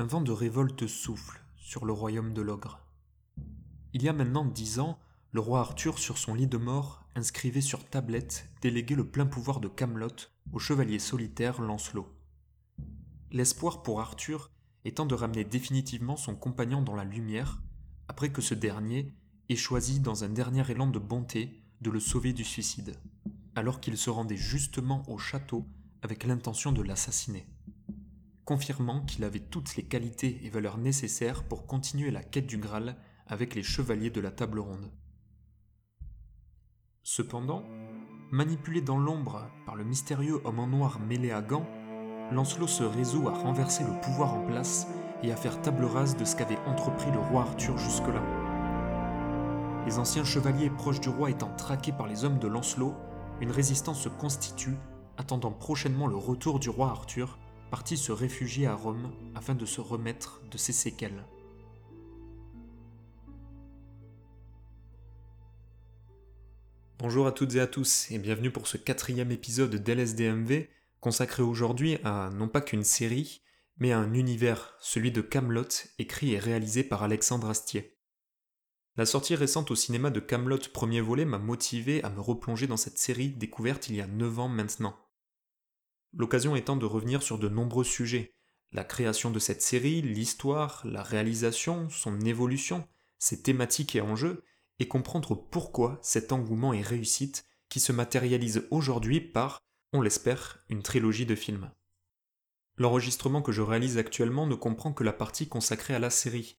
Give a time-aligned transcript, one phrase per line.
[0.00, 2.80] un vent de révolte souffle sur le royaume de l'ogre.
[3.92, 4.98] Il y a maintenant dix ans,
[5.32, 9.58] le roi Arthur, sur son lit de mort, inscrivait sur tablette délégué le plein pouvoir
[9.58, 12.06] de Camelot au chevalier solitaire Lancelot.
[13.32, 14.50] L'espoir pour Arthur
[14.84, 17.60] étant de ramener définitivement son compagnon dans la lumière,
[18.06, 19.12] après que ce dernier
[19.48, 22.94] ait choisi dans un dernier élan de bonté de le sauver du suicide,
[23.56, 25.66] alors qu'il se rendait justement au château
[26.02, 27.46] avec l'intention de l'assassiner,
[28.48, 32.96] confirmant qu'il avait toutes les qualités et valeurs nécessaires pour continuer la quête du Graal
[33.26, 34.90] avec les chevaliers de la table ronde.
[37.02, 37.62] Cependant,
[38.30, 41.68] manipulé dans l'ombre par le mystérieux homme en noir mêlé à gants,
[42.32, 44.86] Lancelot se résout à renverser le pouvoir en place
[45.22, 48.22] et à faire table rase de ce qu'avait entrepris le roi Arthur jusque-là.
[49.84, 52.94] Les anciens chevaliers proches du roi étant traqués par les hommes de Lancelot,
[53.42, 54.78] une résistance se constitue,
[55.18, 57.38] attendant prochainement le retour du roi Arthur,
[57.68, 61.24] parti se réfugier à Rome afin de se remettre de ses séquelles.
[66.98, 70.68] Bonjour à toutes et à tous et bienvenue pour ce quatrième épisode d'LSDMV
[71.00, 73.42] consacré aujourd'hui à non pas qu'une série,
[73.76, 77.96] mais à un univers, celui de Camelot, écrit et réalisé par Alexandre Astier.
[78.96, 82.76] La sortie récente au cinéma de Camelot premier volet m'a motivé à me replonger dans
[82.76, 84.96] cette série découverte il y a 9 ans maintenant.
[86.12, 88.34] L'occasion étant de revenir sur de nombreux sujets,
[88.72, 92.86] la création de cette série, l'histoire, la réalisation, son évolution,
[93.18, 94.42] ses thématiques et enjeux,
[94.78, 99.58] et comprendre pourquoi cet engouement et réussite qui se matérialise aujourd'hui par
[99.92, 101.70] on l'espère, une trilogie de films.
[102.76, 106.58] L'enregistrement que je réalise actuellement ne comprend que la partie consacrée à la série.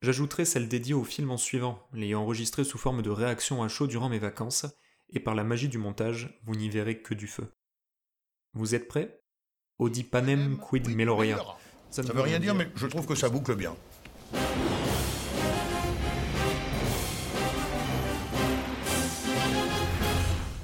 [0.00, 3.86] J'ajouterai celle dédiée au film en suivant, l'ayant enregistré sous forme de réaction à chaud
[3.86, 4.64] durant mes vacances,
[5.10, 7.52] et par la magie du montage, vous n'y verrez que du feu.
[8.52, 9.22] Vous êtes prêts?
[9.78, 11.38] Audi panem quid meloria.
[11.90, 13.76] Ça ne veut rien dire, mais je trouve que ça boucle bien.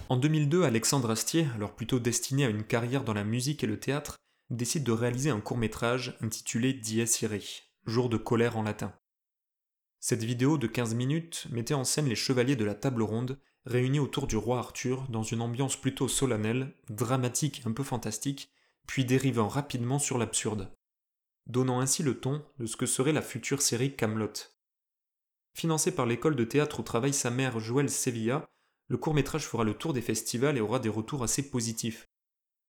[0.08, 3.78] En 2002, Alexandre Astier, alors plutôt destiné à une carrière dans la musique et le
[3.78, 4.16] théâtre,
[4.50, 8.92] décide de réaliser un court-métrage intitulé Dies Irae, jour de colère en latin.
[10.00, 13.99] Cette vidéo de 15 minutes mettait en scène les chevaliers de la table ronde réunis
[13.99, 18.50] autour du roi Arthur dans une ambiance plutôt solennelle, dramatique et un peu fantastique,
[18.87, 20.72] puis dérivant rapidement sur l'absurde,
[21.47, 24.32] donnant ainsi le ton de ce que serait la future série Camelot.
[25.55, 28.47] Financé par l'école de théâtre où travaille sa mère Joël Sevilla,
[28.88, 32.06] le court-métrage fera le tour des festivals et aura des retours assez positifs.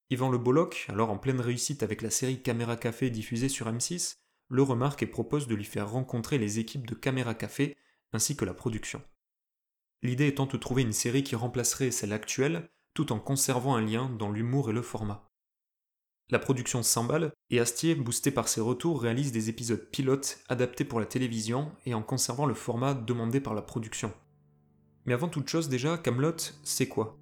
[0.10, 4.16] Yvan Le Bolloc, alors en pleine réussite avec la série Caméra Café diffusée sur M6,
[4.50, 7.76] le remarque et propose de lui faire rencontrer les équipes de Caméra Café
[8.14, 9.02] ainsi que la production.
[10.04, 14.10] L'idée étant de trouver une série qui remplacerait celle actuelle tout en conservant un lien
[14.18, 15.30] dans l'humour et le format.
[16.30, 21.00] La production s'emballe et Astier, boosté par ses retours, réalise des épisodes pilotes adaptés pour
[21.00, 24.12] la télévision et en conservant le format demandé par la production.
[25.06, 27.18] Mais avant toute chose déjà, Camelot, c'est quoi?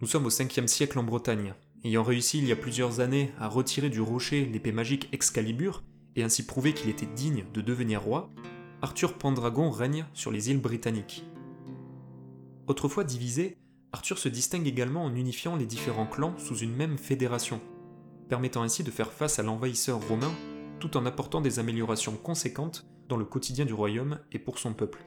[0.00, 1.54] Nous sommes au 5e siècle en Bretagne.
[1.84, 5.82] Ayant réussi il y a plusieurs années à retirer du rocher l'épée magique Excalibur,
[6.14, 8.30] et ainsi prouver qu'il était digne de devenir roi,
[8.82, 11.24] Arthur Pendragon règne sur les îles britanniques.
[12.66, 13.58] Autrefois divisé,
[13.92, 17.60] Arthur se distingue également en unifiant les différents clans sous une même fédération,
[18.28, 20.32] permettant ainsi de faire face à l'envahisseur romain
[20.80, 25.06] tout en apportant des améliorations conséquentes dans le quotidien du royaume et pour son peuple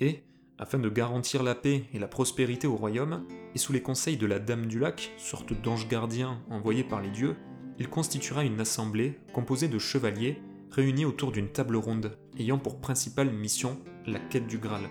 [0.00, 0.24] et,
[0.58, 3.24] afin de garantir la paix et la prospérité au royaume,
[3.54, 7.10] et sous les conseils de la Dame du Lac, sorte d'ange gardien envoyé par les
[7.10, 7.36] dieux,
[7.78, 10.40] il constituera une assemblée composée de chevaliers
[10.70, 14.88] réunis autour d'une table ronde, ayant pour principale mission la quête du Graal.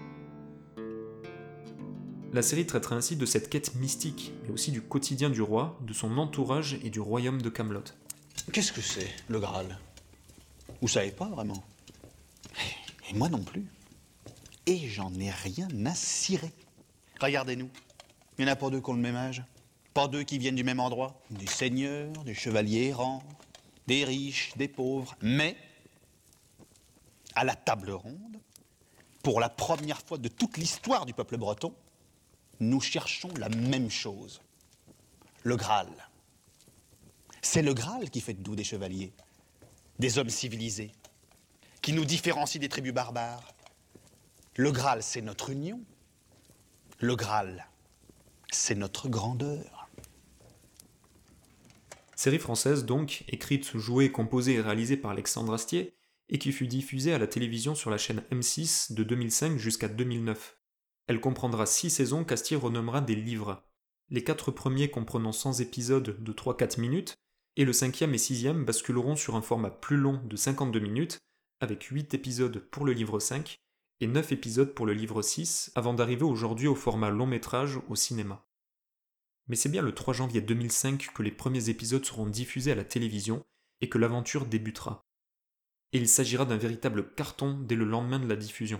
[2.31, 5.93] La série traitera ainsi de cette quête mystique, mais aussi du quotidien du roi, de
[5.93, 7.83] son entourage et du royaume de Camelot.
[8.53, 9.79] Qu'est-ce que c'est, le Graal?
[10.81, 11.63] Vous savez pas vraiment?
[13.09, 13.65] Et moi non plus
[14.69, 16.51] et j'en ai rien à cirer.
[17.19, 17.69] Regardez-nous.
[18.37, 19.43] Il n'y en a pas deux qui ont le même âge?
[19.95, 21.19] Pas deux qui viennent du même endroit?
[21.31, 23.23] Des seigneurs, des chevaliers errants,
[23.87, 25.15] des riches, des pauvres.
[25.23, 25.57] Mais,
[27.33, 28.37] à la table ronde,
[29.23, 31.73] pour la première fois de toute l'histoire du peuple breton,
[32.59, 34.41] nous cherchons la même chose.
[35.43, 35.89] Le Graal.
[37.41, 39.13] C'est le Graal qui fait de nous des chevaliers,
[39.97, 40.91] des hommes civilisés,
[41.81, 43.43] qui nous différencie des tribus barbares,
[44.59, 45.79] le Graal, c'est notre union.
[46.99, 47.69] Le Graal,
[48.51, 49.89] c'est notre grandeur.
[52.13, 55.95] Série française donc, écrite, jouée, composée et réalisée par Alexandre Astier,
[56.27, 60.58] et qui fut diffusée à la télévision sur la chaîne M6 de 2005 jusqu'à 2009.
[61.09, 63.63] Elle comprendra six saisons qu'Astier renommera des livres,
[64.11, 67.15] les quatre premiers comprenant 100 épisodes de 3-4 minutes,
[67.55, 71.17] et le cinquième et sixième basculeront sur un format plus long de 52 minutes,
[71.61, 73.57] avec 8 épisodes pour le livre 5
[74.01, 77.95] et 9 épisodes pour le livre 6, avant d'arriver aujourd'hui au format long métrage au
[77.95, 78.45] cinéma.
[79.47, 82.85] Mais c'est bien le 3 janvier 2005 que les premiers épisodes seront diffusés à la
[82.85, 83.43] télévision
[83.81, 85.01] et que l'aventure débutera.
[85.91, 88.79] Et il s'agira d'un véritable carton dès le lendemain de la diffusion.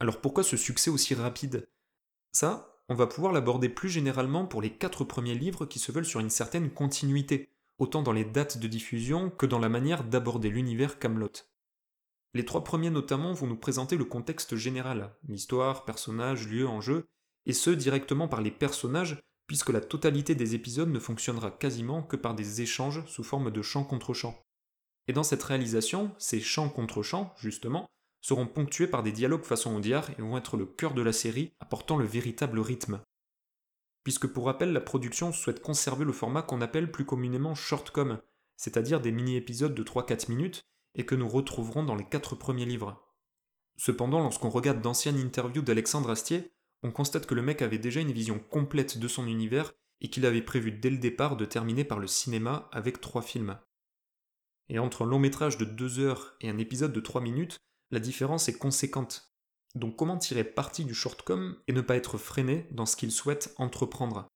[0.00, 1.68] Alors pourquoi ce succès aussi rapide?
[2.32, 6.06] Ça, on va pouvoir l'aborder plus généralement pour les quatre premiers livres qui se veulent
[6.06, 10.50] sur une certaine continuité, autant dans les dates de diffusion que dans la manière d'aborder
[10.50, 11.32] l'univers Camelot.
[12.34, 17.06] Les trois premiers notamment vont nous présenter le contexte général, l'histoire, personnages, lieux, enjeux,
[17.46, 22.16] et ce directement par les personnages, puisque la totalité des épisodes ne fonctionnera quasiment que
[22.16, 24.38] par des échanges sous forme de chant contre chant.
[25.08, 27.88] Et dans cette réalisation, ces chants contre chants, justement,
[28.20, 31.52] seront ponctués par des dialogues façon Audiard et vont être le cœur de la série,
[31.60, 33.00] apportant le véritable rythme.
[34.04, 38.20] Puisque pour rappel, la production souhaite conserver le format qu'on appelle plus communément shortcom,
[38.56, 43.04] c'est-à-dire des mini-épisodes de 3-4 minutes, et que nous retrouverons dans les quatre premiers livres.
[43.76, 48.12] Cependant, lorsqu'on regarde d'anciennes interviews d'Alexandre Astier, on constate que le mec avait déjà une
[48.12, 51.98] vision complète de son univers et qu'il avait prévu dès le départ de terminer par
[51.98, 53.58] le cinéma avec trois films.
[54.68, 57.58] Et entre un long métrage de deux heures et un épisode de trois minutes,
[57.90, 59.34] la différence est conséquente.
[59.74, 63.54] Donc comment tirer parti du shortcom et ne pas être freiné dans ce qu'il souhaite
[63.56, 64.28] entreprendre?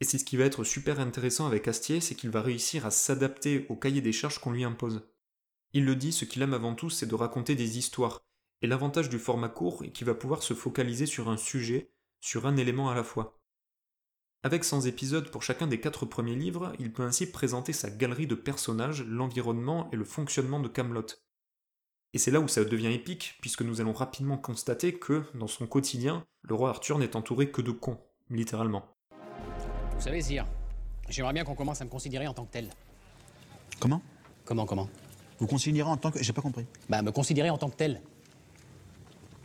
[0.00, 2.90] Et c'est ce qui va être super intéressant avec Astier, c'est qu'il va réussir à
[2.90, 5.06] s'adapter au cahier des charges qu'on lui impose.
[5.72, 8.22] Il le dit, ce qu'il aime avant tout, c'est de raconter des histoires,
[8.62, 12.46] et l'avantage du format court est qu'il va pouvoir se focaliser sur un sujet, sur
[12.46, 13.38] un élément à la fois.
[14.42, 18.26] Avec 100 épisodes pour chacun des quatre premiers livres, il peut ainsi présenter sa galerie
[18.26, 21.06] de personnages, l'environnement et le fonctionnement de Camelot.
[22.12, 25.66] Et c'est là où ça devient épique, puisque nous allons rapidement constater que, dans son
[25.66, 27.98] quotidien, le roi Arthur n'est entouré que de cons,
[28.30, 28.84] littéralement.
[29.94, 30.46] Vous savez, Sire,
[31.08, 32.70] j'aimerais bien qu'on commence à me considérer en tant que tel.
[33.78, 34.02] Comment?
[34.44, 34.88] Comment, comment?
[35.38, 36.20] Vous considérez en tant que.
[36.20, 36.66] J'ai pas compris.
[36.88, 38.02] Bah, me considérer en tant que tel.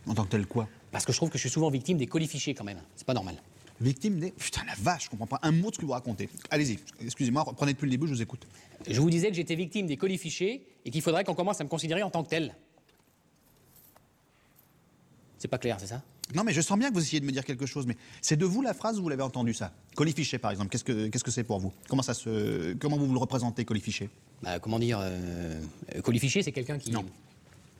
[0.08, 0.68] En tant que tel quoi?
[0.90, 2.80] Parce que je trouve que je suis souvent victime des colis fichés quand même.
[2.96, 3.36] C'est pas normal.
[3.80, 4.30] Victime des.
[4.32, 6.28] Putain, la vache, je comprends pas un mot de ce que vous racontez.
[6.50, 8.46] Allez-y, excusez-moi, reprenez depuis le début, je vous écoute.
[8.88, 11.64] Je vous disais que j'étais victime des colis fichés et qu'il faudrait qu'on commence à
[11.64, 12.54] me considérer en tant que tel.
[15.38, 16.02] C'est pas clair, c'est ça?
[16.34, 18.36] Non, mais je sens bien que vous essayez de me dire quelque chose, mais c'est
[18.36, 19.72] de vous la phrase ou vous l'avez entendu ça?
[19.94, 21.72] Colis fiché, par exemple, qu'est-ce que qu'est-ce que c'est pour vous?
[21.88, 22.72] Comment ça se.
[22.74, 24.08] Comment vous vous le représentez, colis fiché
[24.42, 25.60] Bah, comment dire euh,
[25.94, 26.90] euh, Colis fiché, c'est quelqu'un qui.
[26.90, 27.04] Non.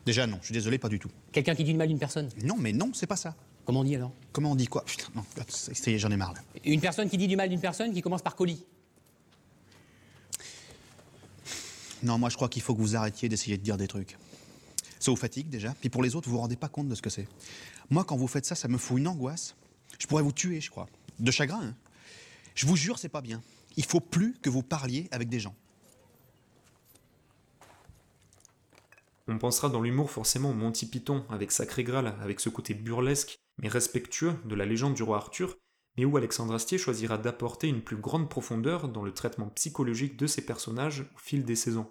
[0.04, 1.10] Déjà, non, je suis désolé, pas du tout.
[1.32, 2.28] Quelqu'un qui dit du mal d'une personne?
[2.44, 3.34] Non, mais non, c'est pas ça.
[3.66, 4.12] Comment on dit alors?
[4.32, 4.84] Comment on dit quoi?
[4.84, 6.40] Putain, non, ça y est, j'en ai marre là.
[6.64, 8.64] Une personne qui dit du mal d'une personne qui commence par colis.
[12.04, 14.16] Non, moi je crois qu'il faut que vous arrêtiez d'essayer de dire des trucs.
[15.00, 17.02] Ça vous fatigue déjà, puis pour les autres, vous vous rendez pas compte de ce
[17.02, 17.28] que c'est.
[17.90, 19.56] Moi, quand vous faites ça, ça me fout une angoisse.
[19.98, 20.88] Je pourrais vous tuer, je crois.
[21.18, 21.74] De chagrin, hein.
[22.54, 23.42] Je vous jure, c'est pas bien.
[23.76, 25.54] Il faut plus que vous parliez avec des gens.
[29.28, 33.38] On pensera dans l'humour forcément au Monty Python, avec Sacré Graal, avec ce côté burlesque,
[33.58, 35.56] mais respectueux de la légende du roi Arthur,
[35.96, 40.26] mais où Alexandre Astier choisira d'apporter une plus grande profondeur dans le traitement psychologique de
[40.26, 41.90] ses personnages au fil des saisons.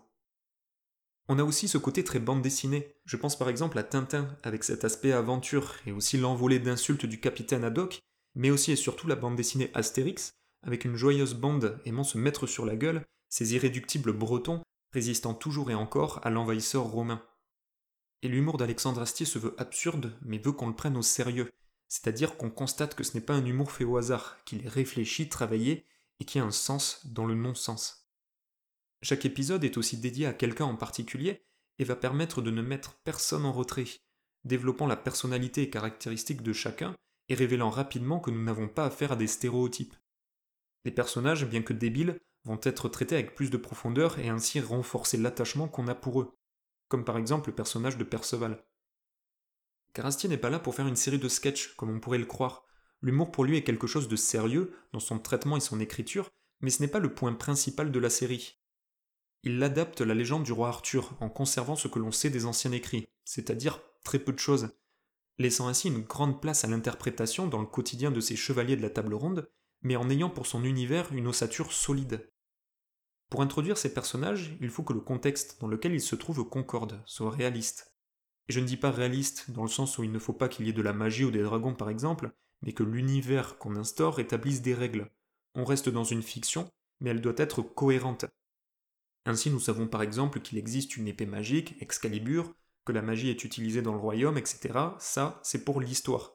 [1.27, 2.95] On a aussi ce côté très bande dessinée.
[3.05, 7.19] Je pense par exemple à Tintin, avec cet aspect aventure, et aussi l'envolée d'insultes du
[7.19, 7.99] capitaine Haddock,
[8.35, 12.45] mais aussi et surtout la bande dessinée Astérix, avec une joyeuse bande aimant se mettre
[12.45, 14.61] sur la gueule, ces irréductibles bretons
[14.93, 17.21] résistant toujours et encore à l'envahisseur romain.
[18.25, 21.53] Et l'humour d'Alexandre Astier se veut absurde, mais veut qu'on le prenne au sérieux,
[21.87, 25.29] c'est-à-dire qu'on constate que ce n'est pas un humour fait au hasard, qu'il est réfléchi,
[25.29, 25.85] travaillé,
[26.19, 28.09] et qui a un sens dans le non-sens.
[29.03, 31.45] Chaque épisode est aussi dédié à quelqu'un en particulier,
[31.77, 33.85] et va permettre de ne mettre personne en retrait,
[34.43, 36.95] développant la personnalité et caractéristiques de chacun,
[37.29, 39.93] et révélant rapidement que nous n'avons pas affaire à des stéréotypes.
[40.83, 45.17] Les personnages, bien que débiles, vont être traités avec plus de profondeur et ainsi renforcer
[45.17, 46.35] l'attachement qu'on a pour eux,
[46.87, 48.63] comme par exemple le personnage de Perceval.
[49.93, 52.25] Car Astier n'est pas là pour faire une série de sketchs, comme on pourrait le
[52.25, 52.65] croire.
[53.01, 56.29] L'humour pour lui est quelque chose de sérieux dans son traitement et son écriture,
[56.61, 58.59] mais ce n'est pas le point principal de la série.
[59.43, 62.71] Il adapte la légende du roi Arthur en conservant ce que l'on sait des anciens
[62.71, 64.69] écrits, c'est-à-dire très peu de choses,
[65.37, 68.89] laissant ainsi une grande place à l'interprétation dans le quotidien de ces chevaliers de la
[68.89, 69.49] table ronde,
[69.81, 72.27] mais en ayant pour son univers une ossature solide.
[73.29, 77.01] Pour introduire ces personnages, il faut que le contexte dans lequel ils se trouvent concorde,
[77.05, 77.95] soit réaliste.
[78.47, 80.65] Et je ne dis pas réaliste dans le sens où il ne faut pas qu'il
[80.65, 84.19] y ait de la magie ou des dragons par exemple, mais que l'univers qu'on instaure
[84.19, 85.09] établisse des règles.
[85.55, 88.25] On reste dans une fiction, mais elle doit être cohérente.
[89.25, 92.53] Ainsi nous savons par exemple qu'il existe une épée magique, Excalibur,
[92.85, 94.79] que la magie est utilisée dans le royaume, etc.
[94.99, 96.33] Ça, c'est pour l'histoire.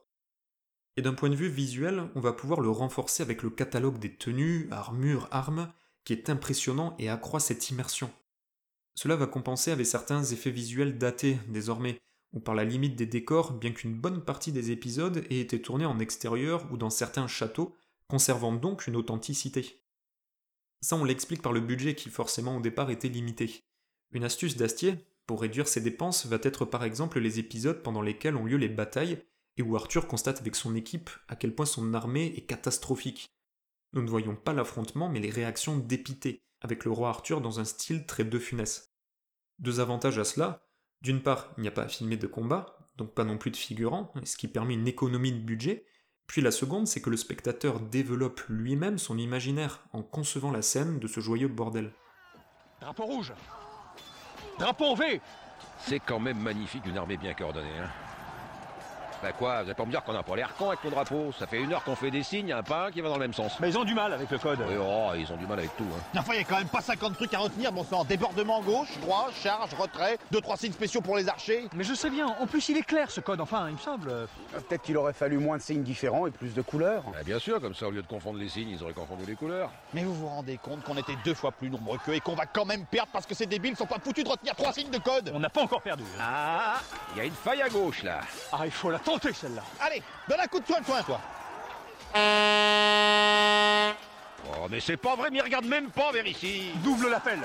[0.96, 4.16] Et d'un point de vue visuel, on va pouvoir le renforcer avec le catalogue des
[4.16, 5.72] tenues, armures, armes,
[6.04, 8.10] qui est impressionnant et accroît cette immersion.
[8.94, 12.00] Cela va compenser avec certains effets visuels datés désormais,
[12.32, 15.86] ou par la limite des décors, bien qu'une bonne partie des épisodes ait été tournée
[15.86, 17.74] en extérieur ou dans certains châteaux,
[18.08, 19.80] conservant donc une authenticité.
[20.80, 23.64] Ça on l'explique par le budget qui forcément au départ était limité.
[24.12, 28.36] Une astuce d'Astier, pour réduire ses dépenses, va être par exemple les épisodes pendant lesquels
[28.36, 29.22] ont lieu les batailles,
[29.56, 33.30] et où Arthur constate avec son équipe à quel point son armée est catastrophique.
[33.92, 37.64] Nous ne voyons pas l'affrontement mais les réactions dépitées, avec le roi Arthur dans un
[37.64, 38.94] style très de funès.
[39.58, 40.66] Deux avantages à cela,
[41.02, 43.56] d'une part, il n'y a pas à filmer de combat, donc pas non plus de
[43.56, 45.86] figurants, ce qui permet une économie de budget,
[46.26, 51.00] puis la seconde, c'est que le spectateur développe lui-même son imaginaire en concevant la scène
[51.00, 51.92] de ce joyeux bordel.
[52.80, 53.32] Drapeau rouge.
[54.58, 55.20] Drapeau V.
[55.78, 57.90] C'est quand même magnifique une armée bien coordonnée, hein
[59.22, 61.30] bah quoi, vous allez pas me dire qu'on a pas l'air con avec nos drapeaux
[61.38, 63.20] Ça fait une heure qu'on fait des signes, un pas un qui va dans le
[63.20, 63.52] même sens.
[63.60, 64.58] Mais ils ont du mal avec le code.
[64.66, 65.84] Oui, oh, ils ont du mal avec tout.
[65.84, 66.18] Hein.
[66.18, 68.04] Enfin, il y a quand même pas 50 trucs à retenir, bon sang.
[68.04, 71.68] Débordement gauche, droit, charge, retrait, deux, trois signes spéciaux pour les archers.
[71.74, 74.08] Mais je sais bien, en plus il est clair ce code, enfin, il me semble.
[74.08, 77.02] Euh, peut-être qu'il aurait fallu moins de signes différents et plus de couleurs.
[77.12, 79.34] Bah, bien sûr, comme ça, au lieu de confondre les signes, ils auraient confondu les
[79.34, 79.70] couleurs.
[79.92, 82.46] Mais vous vous rendez compte qu'on était deux fois plus nombreux qu'eux et qu'on va
[82.46, 84.98] quand même perdre parce que ces débiles sont pas foutus de retenir trois signes de
[84.98, 86.04] code On n'a pas encore perdu.
[86.18, 86.22] Hein.
[86.22, 86.80] Ah,
[87.14, 88.20] il y a une faille à gauche là.
[88.52, 89.62] Ah, il faut la tenter celle-là.
[89.80, 91.20] Allez, donne un coup de poing, toi
[94.52, 96.70] Oh, mais c'est pas vrai, mais regarde même pas vers ici.
[96.76, 97.40] Double l'appel.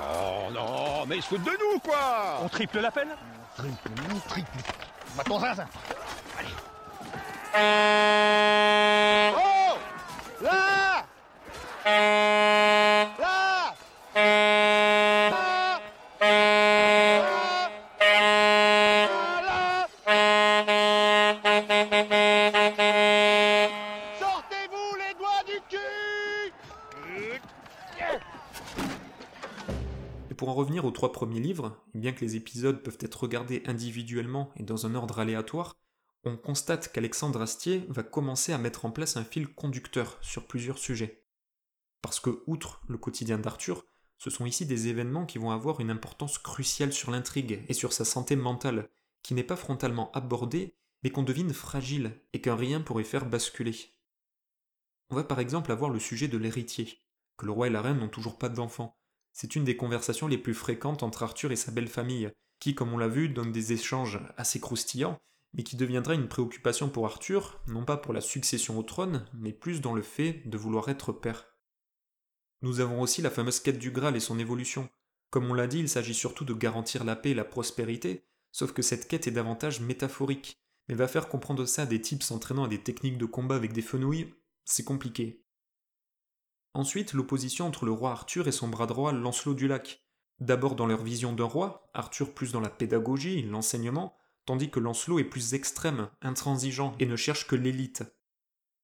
[0.00, 2.38] Oh non, mais ils se foutent de nous, quoi.
[2.42, 3.08] On triple l'appel.
[3.56, 3.90] Triple,
[4.28, 4.50] triple.
[5.40, 5.66] Zinzin.
[6.38, 6.54] Allez.
[9.36, 9.76] Oh
[10.42, 11.04] Là
[30.60, 34.86] revenir aux trois premiers livres, bien que les épisodes peuvent être regardés individuellement et dans
[34.86, 35.76] un ordre aléatoire,
[36.24, 40.78] on constate qu'Alexandre Astier va commencer à mettre en place un fil conducteur sur plusieurs
[40.78, 41.24] sujets.
[42.02, 43.86] Parce que, outre le quotidien d'Arthur,
[44.18, 47.94] ce sont ici des événements qui vont avoir une importance cruciale sur l'intrigue et sur
[47.94, 48.90] sa santé mentale,
[49.22, 53.74] qui n'est pas frontalement abordée, mais qu'on devine fragile et qu'un rien pourrait faire basculer.
[55.08, 56.98] On va par exemple avoir le sujet de l'héritier,
[57.38, 58.99] que le roi et la reine n'ont toujours pas d'enfant,
[59.40, 62.92] c'est une des conversations les plus fréquentes entre Arthur et sa belle famille, qui, comme
[62.92, 65.16] on l'a vu, donne des échanges assez croustillants,
[65.54, 69.54] mais qui deviendra une préoccupation pour Arthur, non pas pour la succession au trône, mais
[69.54, 71.46] plus dans le fait de vouloir être père.
[72.60, 74.90] Nous avons aussi la fameuse quête du Graal et son évolution.
[75.30, 78.72] Comme on l'a dit, il s'agit surtout de garantir la paix et la prospérité, sauf
[78.72, 80.58] que cette quête est davantage métaphorique,
[80.90, 83.72] mais va faire comprendre ça à des types s'entraînant à des techniques de combat avec
[83.72, 84.34] des fenouilles,
[84.66, 85.46] c'est compliqué.
[86.74, 90.04] Ensuite, l'opposition entre le roi Arthur et son bras droit Lancelot du Lac.
[90.38, 95.18] D'abord dans leur vision d'un roi, Arthur plus dans la pédagogie, l'enseignement, tandis que Lancelot
[95.18, 98.04] est plus extrême, intransigeant et ne cherche que l'élite.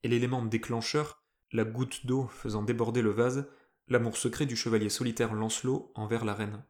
[0.02, 3.48] Et l'élément déclencheur, la goutte d'eau faisant déborder le vase,
[3.88, 6.64] l'amour secret du chevalier solitaire Lancelot envers la reine.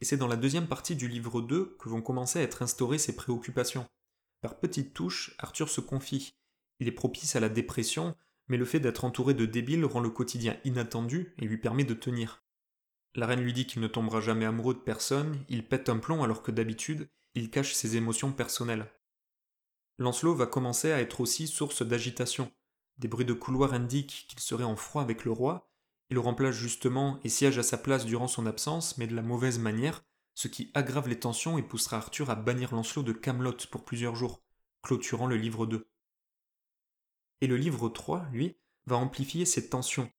[0.00, 2.98] Et c'est dans la deuxième partie du livre 2 que vont commencer à être instaurées
[2.98, 3.86] ces préoccupations.
[4.40, 6.32] Par petites touches, Arthur se confie.
[6.78, 8.14] Il est propice à la dépression,
[8.48, 11.94] mais le fait d'être entouré de débiles rend le quotidien inattendu et lui permet de
[11.94, 12.42] tenir.
[13.14, 16.22] La reine lui dit qu'il ne tombera jamais amoureux de personne, il pète un plomb
[16.22, 18.90] alors que d'habitude, il cache ses émotions personnelles.
[19.98, 22.52] Lancelot va commencer à être aussi source d'agitation.
[22.98, 25.68] Des bruits de couloir indiquent qu'il serait en froid avec le roi,
[26.10, 29.22] il le remplace justement et siège à sa place durant son absence, mais de la
[29.22, 30.02] mauvaise manière,
[30.34, 34.16] ce qui aggrave les tensions et poussera Arthur à bannir Lancelot de Camelot pour plusieurs
[34.16, 34.42] jours,
[34.82, 35.86] clôturant le livre 2.
[37.40, 40.10] Et le livre 3, lui, va amplifier ces tensions.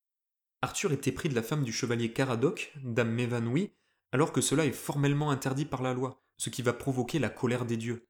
[0.62, 3.72] Arthur était pris de la femme du chevalier Caradoc, dame m'évanouie,
[4.12, 7.66] alors que cela est formellement interdit par la loi, ce qui va provoquer la colère
[7.66, 8.08] des dieux.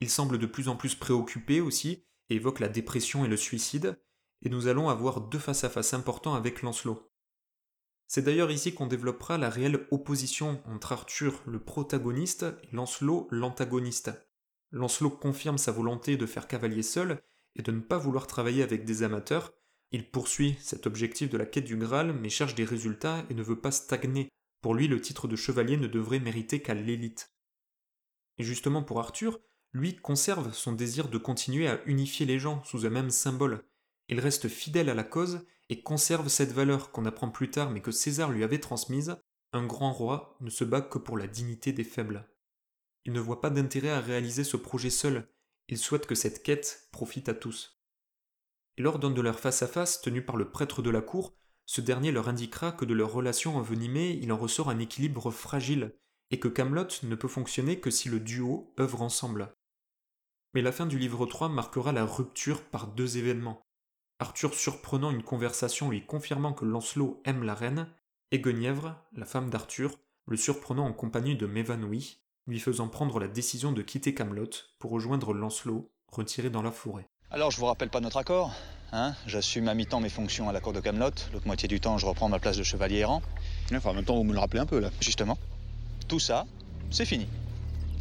[0.00, 3.98] Il semble de plus en plus préoccupé aussi, et évoque la dépression et le suicide,
[4.42, 7.10] et nous allons avoir deux face-à-face importants avec Lancelot.
[8.06, 14.10] C'est d'ailleurs ici qu'on développera la réelle opposition entre Arthur le protagoniste et Lancelot l'antagoniste.
[14.70, 17.22] Lancelot confirme sa volonté de faire cavalier seul,
[17.56, 19.52] et de ne pas vouloir travailler avec des amateurs,
[19.92, 23.42] il poursuit cet objectif de la quête du Graal mais cherche des résultats et ne
[23.42, 24.28] veut pas stagner.
[24.60, 27.32] Pour lui, le titre de chevalier ne devrait mériter qu'à l'élite.
[28.38, 29.40] Et justement pour Arthur,
[29.72, 33.64] lui conserve son désir de continuer à unifier les gens sous un même symbole.
[34.08, 37.80] Il reste fidèle à la cause et conserve cette valeur qu'on apprend plus tard mais
[37.80, 39.16] que César lui avait transmise,
[39.52, 42.28] un grand roi ne se bat que pour la dignité des faibles.
[43.04, 45.28] Il ne voit pas d'intérêt à réaliser ce projet seul,
[45.68, 47.80] il souhaite que cette quête profite à tous.
[48.76, 51.34] Et lors d'un de leurs face-à-face tenu par le prêtre de la cour,
[51.66, 55.94] ce dernier leur indiquera que de leur relation envenimée, il en ressort un équilibre fragile,
[56.30, 59.54] et que Camelot ne peut fonctionner que si le duo œuvre ensemble.
[60.52, 63.62] Mais la fin du livre 3 marquera la rupture par deux événements.
[64.18, 67.88] Arthur surprenant une conversation lui confirmant que Lancelot aime la reine,
[68.30, 73.28] et Guenièvre, la femme d'Arthur, le surprenant en compagnie de Mévanoui, lui faisant prendre la
[73.28, 77.08] décision de quitter Camelot pour rejoindre Lancelot, retiré dans la forêt.
[77.30, 78.52] Alors, je vous rappelle pas notre accord
[78.92, 79.14] hein?
[79.26, 82.06] J'assume à mi-temps mes fonctions à la cour de Camelot, l'autre moitié du temps, je
[82.06, 83.22] reprends ma place de chevalier errant.
[83.74, 84.90] Enfin, en même temps, vous me le rappelez un peu, là.
[85.00, 85.38] Justement.
[86.06, 86.46] Tout ça,
[86.90, 87.26] c'est fini.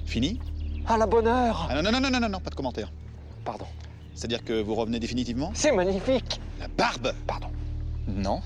[0.06, 0.40] Fini?
[0.86, 2.92] À la bonne heure ah, non, non, non, non, non, non, pas de commentaire.
[3.46, 3.66] Pardon.
[4.14, 5.52] C'est-à-dire que vous revenez définitivement?
[5.56, 7.50] C'est magnifique La barbe Pardon.
[8.08, 8.42] Non,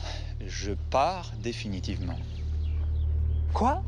[0.45, 2.17] je pars définitivement.
[3.53, 3.81] Quoi?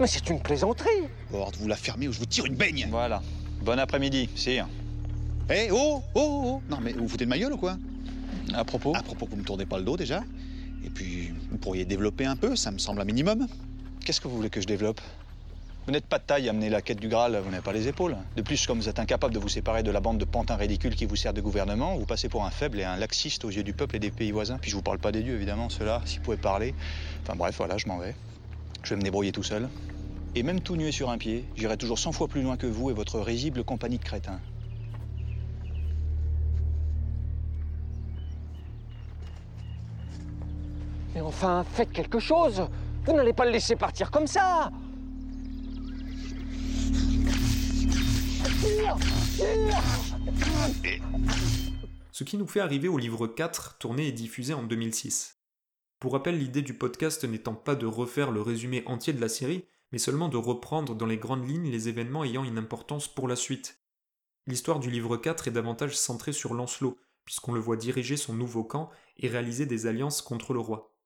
[0.00, 0.88] Mais c'est une plaisanterie
[1.30, 3.22] Bord, vous la fermez ou je vous tire une baigne Voilà.
[3.60, 4.66] Bon après-midi, sire.
[5.50, 7.76] Eh, oh, oh, oh, oh Non, mais vous vous foutez de ma gueule ou quoi?
[8.54, 10.22] À propos À propos que vous me tournez pas le dos, déjà.
[10.86, 13.46] Et puis, vous pourriez développer un peu, ça me semble un minimum.
[14.02, 15.02] Qu'est-ce que vous voulez que je développe?
[15.84, 17.86] Vous n'êtes pas de taille à mener la quête du Graal, vous n'avez pas les
[17.86, 18.16] épaules.
[18.36, 20.94] De plus, comme vous êtes incapable de vous séparer de la bande de pantins ridicules
[20.94, 23.64] qui vous sert de gouvernement, vous passez pour un faible et un laxiste aux yeux
[23.64, 24.56] du peuple et des pays voisins.
[24.56, 26.74] Puis je vous parle pas des dieux, évidemment, ceux-là, s'ils pouvaient parler.
[27.22, 28.14] Enfin bref, voilà, je m'en vais.
[28.82, 29.68] Je vais me débrouiller tout seul.
[30.34, 32.90] Et même tout nué sur un pied, j'irai toujours 100 fois plus loin que vous
[32.90, 34.40] et votre risible compagnie de crétins.
[41.14, 42.62] Mais enfin, faites quelque chose
[43.04, 44.70] Vous n'allez pas le laisser partir comme ça
[52.12, 55.39] Ce qui nous fait arriver au livre 4, tourné et diffusé en 2006.
[56.00, 59.66] Pour rappel, l'idée du podcast n'étant pas de refaire le résumé entier de la série,
[59.92, 63.36] mais seulement de reprendre dans les grandes lignes les événements ayant une importance pour la
[63.36, 63.82] suite.
[64.46, 68.64] L'histoire du livre 4 est davantage centrée sur Lancelot, puisqu'on le voit diriger son nouveau
[68.64, 70.96] camp et réaliser des alliances contre le roi.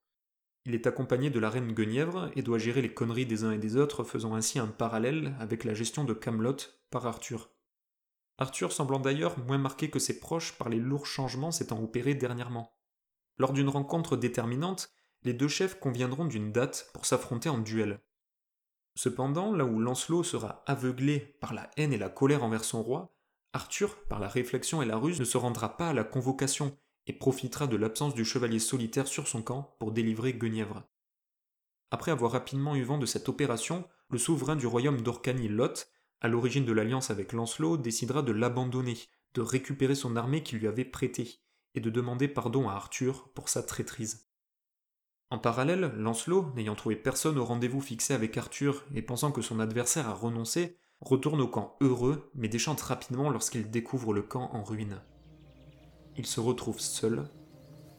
[0.63, 3.59] Il est accompagné de la reine Guenièvre et doit gérer les conneries des uns et
[3.59, 6.55] des autres, faisant ainsi un parallèle avec la gestion de Camelot
[6.89, 7.51] par Arthur.
[8.37, 12.74] Arthur semblant d'ailleurs moins marqué que ses proches par les lourds changements s'étant opérés dernièrement.
[13.37, 14.91] Lors d'une rencontre déterminante,
[15.23, 17.99] les deux chefs conviendront d'une date pour s'affronter en duel.
[18.95, 23.13] Cependant, là où Lancelot sera aveuglé par la haine et la colère envers son roi,
[23.51, 27.13] Arthur, par la réflexion et la ruse, ne se rendra pas à la convocation et
[27.13, 30.83] profitera de l'absence du chevalier solitaire sur son camp pour délivrer Guenièvre.
[31.91, 35.87] Après avoir rapidement eu vent de cette opération, le souverain du royaume d'Orcanie, Lot,
[36.21, 38.97] à l'origine de l'alliance avec Lancelot, décidera de l'abandonner,
[39.33, 41.44] de récupérer son armée qu'il lui avait prêtée,
[41.75, 44.27] et de demander pardon à Arthur pour sa traîtrise.
[45.29, 49.59] En parallèle, Lancelot, n'ayant trouvé personne au rendez-vous fixé avec Arthur et pensant que son
[49.59, 54.63] adversaire a renoncé, retourne au camp heureux, mais déchante rapidement lorsqu'il découvre le camp en
[54.63, 54.99] ruine
[56.17, 57.27] il se retrouve seul,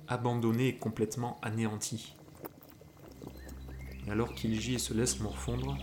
[0.08, 2.14] abandonné et complètement anéanti.
[4.08, 5.76] Alors qu'il gît et se laisse morfondre,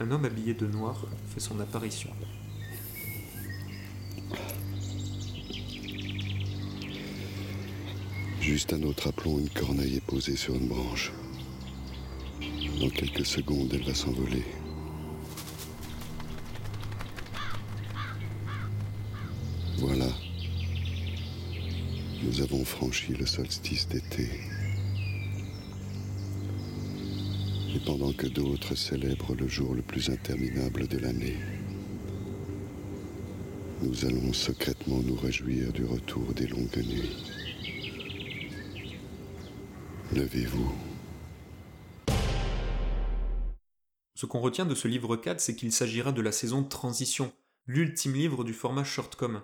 [0.00, 2.10] un homme habillé de noir fait son apparition.
[8.46, 11.10] Juste un autre aplomb, une corneille est posée sur une branche.
[12.80, 14.44] Dans quelques secondes, elle va s'envoler.
[19.78, 20.06] Voilà.
[22.22, 24.28] Nous avons franchi le solstice d'été.
[27.74, 31.38] Et pendant que d'autres célèbrent le jour le plus interminable de l'année,
[33.82, 37.35] nous allons secrètement nous réjouir du retour des longues nuits.
[40.14, 40.72] Levez-vous.
[44.14, 47.32] Ce qu'on retient de ce livre 4, c'est qu'il s'agira de la saison transition,
[47.66, 49.42] l'ultime livre du format shortcom.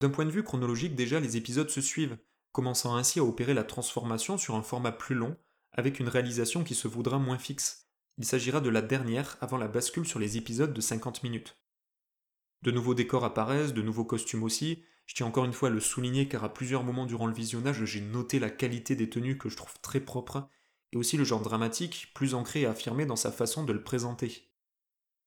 [0.00, 2.16] D'un point de vue chronologique, déjà, les épisodes se suivent,
[2.52, 5.36] commençant ainsi à opérer la transformation sur un format plus long,
[5.72, 7.88] avec une réalisation qui se voudra moins fixe.
[8.16, 11.56] Il s'agira de la dernière avant la bascule sur les épisodes de 50 minutes.
[12.62, 14.84] De nouveaux décors apparaissent, de nouveaux costumes aussi.
[15.06, 17.84] Je tiens encore une fois à le souligner car à plusieurs moments durant le visionnage,
[17.84, 20.48] j'ai noté la qualité des tenues que je trouve très propres,
[20.92, 24.50] et aussi le genre dramatique, plus ancré et affirmé dans sa façon de le présenter.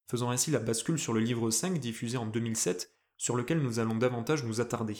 [0.09, 3.95] Faisant ainsi la bascule sur le livre 5 diffusé en 2007, sur lequel nous allons
[3.95, 4.97] davantage nous attarder.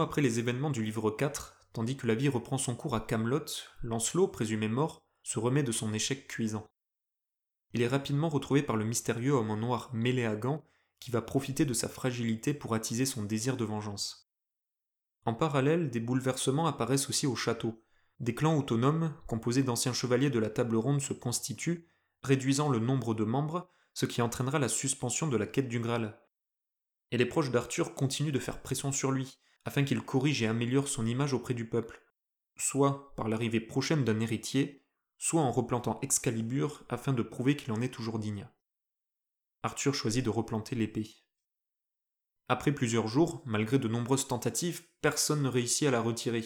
[0.00, 3.44] Après les événements du livre 4, tandis que la vie reprend son cours à Camelot,
[3.82, 6.66] Lancelot, présumé mort, se remet de son échec cuisant.
[7.72, 10.64] Il est rapidement retrouvé par le mystérieux homme en noir Méléagan,
[10.98, 14.30] qui va profiter de sa fragilité pour attiser son désir de vengeance.
[15.24, 17.82] En parallèle, des bouleversements apparaissent aussi au château.
[18.18, 21.86] Des clans autonomes, composés d'anciens chevaliers de la table ronde, se constituent,
[22.22, 26.18] réduisant le nombre de membres, ce qui entraînera la suspension de la quête du Graal.
[27.12, 30.88] Et les proches d'Arthur continuent de faire pression sur lui, afin qu'il corrige et améliore
[30.88, 32.02] son image auprès du peuple,
[32.56, 34.86] soit par l'arrivée prochaine d'un héritier,
[35.18, 38.48] soit en replantant Excalibur afin de prouver qu'il en est toujours digne.
[39.62, 41.10] Arthur choisit de replanter l'épée.
[42.48, 46.44] Après plusieurs jours, malgré de nombreuses tentatives, personne ne réussit à la retirer.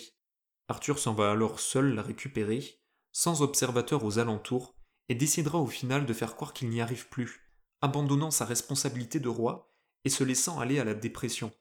[0.68, 4.76] Arthur s'en va alors seul la récupérer, sans observateur aux alentours,
[5.08, 9.28] et décidera au final de faire croire qu'il n'y arrive plus, abandonnant sa responsabilité de
[9.28, 9.72] roi
[10.04, 11.52] et se laissant aller à la dépression.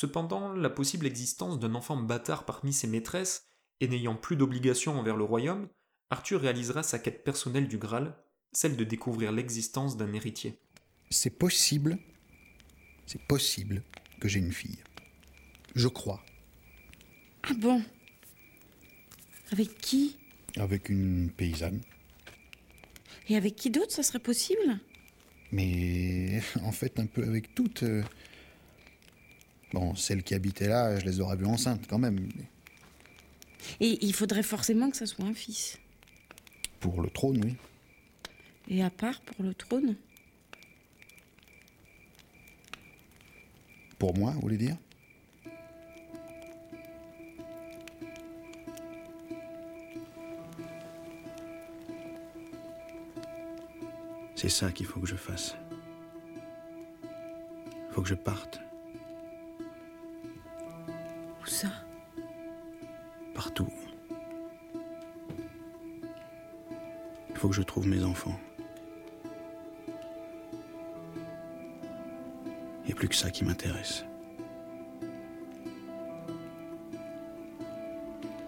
[0.00, 3.48] Cependant, la possible existence d'un enfant bâtard parmi ses maîtresses,
[3.80, 5.66] et n'ayant plus d'obligation envers le royaume,
[6.10, 8.16] Arthur réalisera sa quête personnelle du Graal,
[8.52, 10.60] celle de découvrir l'existence d'un héritier.
[11.10, 11.98] C'est possible,
[13.06, 13.82] c'est possible
[14.20, 14.78] que j'ai une fille.
[15.74, 16.22] Je crois.
[17.42, 17.82] Ah bon?
[19.50, 20.16] Avec qui?
[20.58, 21.80] Avec une paysanne.
[23.28, 24.78] Et avec qui d'autre ça serait possible?
[25.50, 27.82] Mais en fait, un peu avec toutes.
[29.72, 32.18] Bon, celles qui habitaient là, je les aurais vues enceintes quand même.
[33.80, 35.78] Et il faudrait forcément que ça soit un fils.
[36.80, 37.56] Pour le trône, oui.
[38.68, 39.96] Et à part pour le trône
[43.98, 44.76] Pour moi, vous voulez dire?
[54.36, 55.56] C'est ça qu'il faut que je fasse.
[57.02, 58.60] Il faut que je parte.
[67.52, 68.38] Je trouve mes enfants.
[72.82, 74.04] Il n'y a plus que ça qui m'intéresse.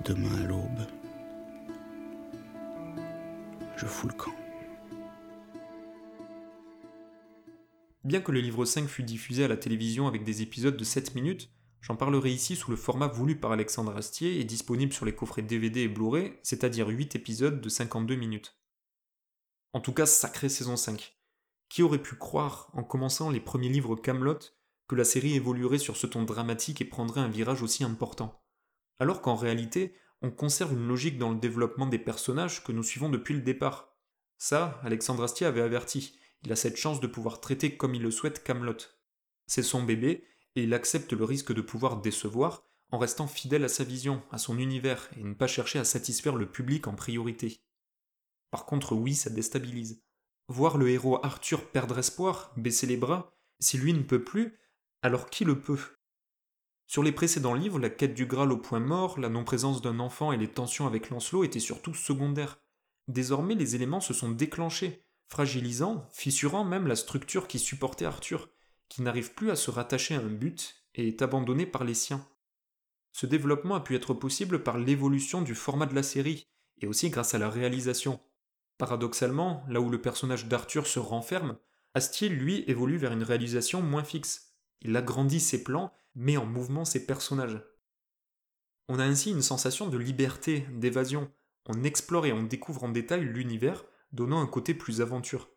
[0.04, 0.86] Demain à l'aube,
[3.76, 4.32] je fous le camp.
[8.02, 11.14] Bien que le livre 5 fût diffusé à la télévision avec des épisodes de 7
[11.14, 15.14] minutes, j'en parlerai ici sous le format voulu par Alexandre Astier et disponible sur les
[15.14, 18.59] coffrets DVD et Blu-ray, c'est-à-dire 8 épisodes de 52 minutes.
[19.72, 21.16] En tout cas, sacrée saison 5.
[21.68, 24.38] Qui aurait pu croire, en commençant les premiers livres Camelot,
[24.88, 28.42] que la série évoluerait sur ce ton dramatique et prendrait un virage aussi important?
[28.98, 33.08] Alors qu'en réalité, on conserve une logique dans le développement des personnages que nous suivons
[33.08, 33.96] depuis le départ.
[34.38, 38.10] Ça, Alexandre Astier avait averti, il a cette chance de pouvoir traiter comme il le
[38.10, 38.76] souhaite Camelot.
[39.46, 40.24] C'est son bébé,
[40.56, 44.38] et il accepte le risque de pouvoir décevoir en restant fidèle à sa vision, à
[44.38, 47.62] son univers, et ne pas chercher à satisfaire le public en priorité.
[48.50, 50.02] Par contre, oui, ça déstabilise.
[50.48, 54.58] Voir le héros Arthur perdre espoir, baisser les bras, si lui ne peut plus,
[55.02, 55.78] alors qui le peut?
[56.86, 60.32] Sur les précédents livres, la quête du Graal au point mort, la non-présence d'un enfant
[60.32, 62.58] et les tensions avec Lancelot étaient surtout secondaires.
[63.06, 68.50] Désormais, les éléments se sont déclenchés, fragilisant, fissurant même la structure qui supportait Arthur,
[68.88, 72.26] qui n'arrive plus à se rattacher à un but et est abandonné par les siens.
[73.12, 77.10] Ce développement a pu être possible par l'évolution du format de la série, et aussi
[77.10, 78.20] grâce à la réalisation.
[78.80, 81.58] Paradoxalement, là où le personnage d'Arthur se renferme,
[81.92, 84.54] Astier, lui, évolue vers une réalisation moins fixe.
[84.80, 87.62] Il agrandit ses plans, met en mouvement ses personnages.
[88.88, 91.30] On a ainsi une sensation de liberté, d'évasion.
[91.66, 95.50] On explore et on découvre en détail l'univers, donnant un côté plus aventure.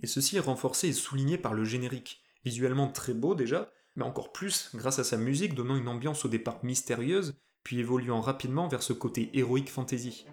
[0.00, 4.30] Et ceci est renforcé et souligné par le générique, visuellement très beau déjà, mais encore
[4.30, 8.84] plus grâce à sa musique donnant une ambiance au départ mystérieuse, puis évoluant rapidement vers
[8.84, 10.24] ce côté héroïque fantasy.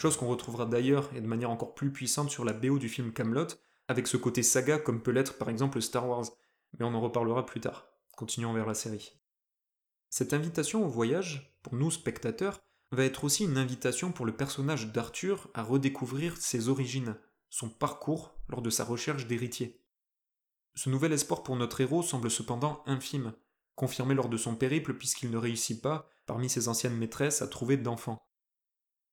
[0.00, 3.12] Chose qu'on retrouvera d'ailleurs et de manière encore plus puissante sur la BO du film
[3.12, 3.48] Camelot,
[3.88, 6.26] avec ce côté saga comme peut l'être par exemple Star Wars,
[6.78, 7.86] mais on en reparlera plus tard.
[8.16, 9.12] continuant vers la série.
[10.10, 12.60] Cette invitation au voyage, pour nous spectateurs,
[12.92, 17.16] va être aussi une invitation pour le personnage d'Arthur à redécouvrir ses origines,
[17.48, 19.80] son parcours lors de sa recherche d'héritier.
[20.74, 23.32] Ce nouvel espoir pour notre héros semble cependant infime,
[23.74, 27.76] confirmé lors de son périple puisqu'il ne réussit pas, parmi ses anciennes maîtresses, à trouver
[27.76, 28.22] d'enfant.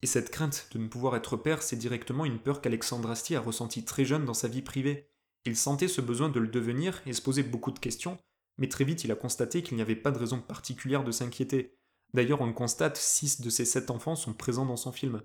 [0.01, 3.41] Et cette crainte de ne pouvoir être père, c'est directement une peur qu'Alexandre Astier a
[3.41, 5.09] ressentie très jeune dans sa vie privée.
[5.45, 8.17] Il sentait ce besoin de le devenir et se posait beaucoup de questions,
[8.57, 11.77] mais très vite il a constaté qu'il n'y avait pas de raison particulière de s'inquiéter.
[12.13, 15.21] D'ailleurs, on le constate, six de ses sept enfants sont présents dans son film.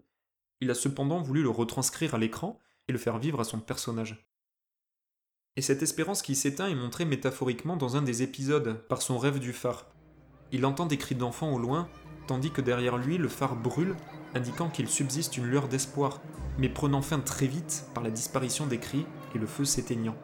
[0.61, 2.58] Il a cependant voulu le retranscrire à l'écran
[2.88, 4.28] et le faire vivre à son personnage.
[5.56, 9.38] Et cette espérance qui s'éteint est montrée métaphoriquement dans un des épisodes, par son rêve
[9.38, 9.87] du phare.
[10.50, 11.88] Il entend des cris d'enfants au loin,
[12.26, 13.96] tandis que derrière lui le phare brûle,
[14.34, 16.20] indiquant qu'il subsiste une lueur d'espoir,
[16.58, 20.16] mais prenant fin très vite par la disparition des cris et le feu s'éteignant.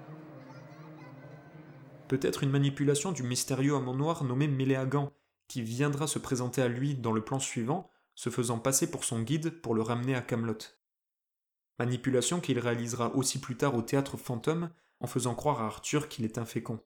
[2.08, 5.12] Peut-être une manipulation du mystérieux homme noir nommé Méléagan,
[5.46, 9.20] qui viendra se présenter à lui dans le plan suivant, se faisant passer pour son
[9.20, 10.58] guide pour le ramener à Camelot.
[11.78, 16.24] Manipulation qu'il réalisera aussi plus tard au théâtre fantôme en faisant croire à Arthur qu'il
[16.24, 16.80] est infécond.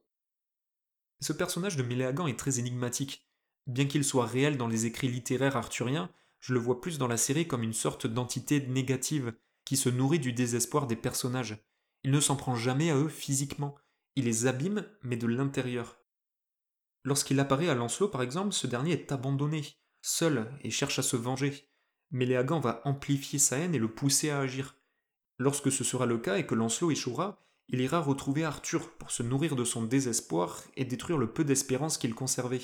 [1.20, 3.26] Ce personnage de Méléagan est très énigmatique.
[3.66, 6.10] Bien qu'il soit réel dans les écrits littéraires arthuriens,
[6.42, 9.32] je le vois plus dans la série comme une sorte d'entité négative
[9.64, 11.56] qui se nourrit du désespoir des personnages.
[12.02, 13.76] Il ne s'en prend jamais à eux physiquement,
[14.16, 16.00] il les abîme, mais de l'intérieur.
[17.04, 19.64] Lorsqu'il apparaît à Lancelot, par exemple, ce dernier est abandonné,
[20.02, 21.68] seul, et cherche à se venger.
[22.10, 24.76] Mais Léagan va amplifier sa haine et le pousser à agir.
[25.38, 29.22] Lorsque ce sera le cas et que Lancelot échouera, il ira retrouver Arthur pour se
[29.22, 32.62] nourrir de son désespoir et détruire le peu d'espérance qu'il conservait.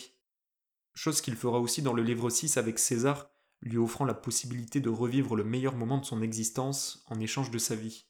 [0.95, 4.89] Chose qu'il fera aussi dans le livre 6 avec César, lui offrant la possibilité de
[4.89, 8.07] revivre le meilleur moment de son existence en échange de sa vie.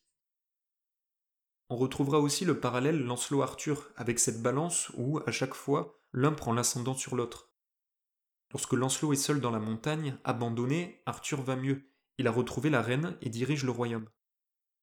[1.71, 6.53] On retrouvera aussi le parallèle Lancelot-Arthur avec cette balance où, à chaque fois, l'un prend
[6.53, 7.53] l'ascendant sur l'autre.
[8.53, 11.93] Lorsque Lancelot est seul dans la montagne, abandonné, Arthur va mieux.
[12.17, 14.09] Il a retrouvé la reine et dirige le royaume.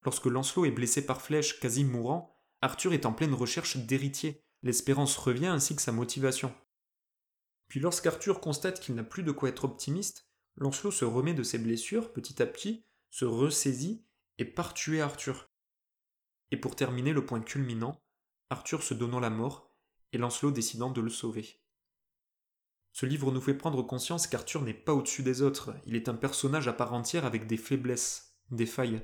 [0.03, 4.43] Lorsque Lancelot est blessé par flèche, quasi mourant, Arthur est en pleine recherche d'héritier.
[4.61, 6.53] L'espérance revient ainsi que sa motivation.
[7.67, 11.57] Puis lorsqu'Arthur constate qu'il n'a plus de quoi être optimiste, Lancelot se remet de ses
[11.57, 14.05] blessures petit à petit, se ressaisit
[14.37, 15.49] et part tuer Arthur.
[16.51, 18.01] Et pour terminer le point culminant,
[18.49, 19.73] Arthur se donnant la mort
[20.13, 21.59] et Lancelot décidant de le sauver.
[22.93, 26.15] Ce livre nous fait prendre conscience qu'Arthur n'est pas au-dessus des autres, il est un
[26.15, 29.01] personnage à part entière avec des faiblesses, des failles.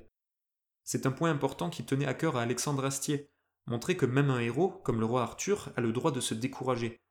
[0.83, 3.29] C'est un point important qui tenait à cœur à Alexandre Astier,
[3.65, 7.01] montrer que même un héros, comme le roi Arthur, a le droit de se décourager.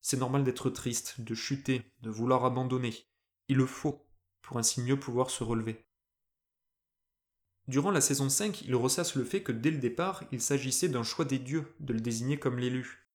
[0.00, 3.07] C'est normal d'être triste, de chuter, de vouloir abandonner.
[3.48, 4.06] Il le faut,
[4.42, 5.84] pour ainsi mieux pouvoir se relever.
[7.66, 11.02] Durant la saison 5, il ressasse le fait que dès le départ, il s'agissait d'un
[11.02, 13.06] choix des dieux de le désigner comme l'élu.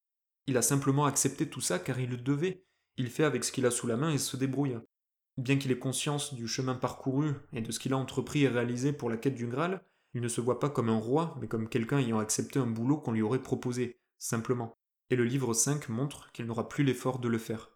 [0.46, 2.64] Il a simplement accepté tout ça car il le devait.
[2.96, 4.78] Il fait avec ce qu'il a sous la main et se débrouille.
[5.36, 8.92] Bien qu'il ait conscience du chemin parcouru et de ce qu'il a entrepris et réalisé
[8.92, 11.68] pour la quête du Graal, il ne se voit pas comme un roi, mais comme
[11.68, 14.78] quelqu'un ayant accepté un boulot qu'on lui aurait proposé, simplement.
[15.10, 17.73] Et le livre 5 montre qu'il n'aura plus l'effort de le faire.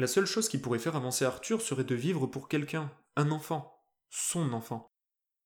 [0.00, 3.84] La seule chose qui pourrait faire avancer Arthur serait de vivre pour quelqu'un, un enfant,
[4.08, 4.90] son enfant.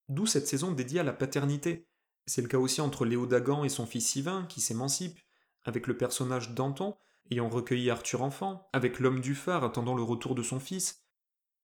[0.08, 1.88] D'où cette saison dédiée à la paternité.
[2.26, 5.18] C'est le cas aussi entre Léo Dagan et son fils Sylvain, qui s'émancipe,
[5.64, 6.94] avec le personnage Danton,
[7.32, 11.04] ayant recueilli Arthur enfant, avec l'homme du phare attendant le retour de son fils.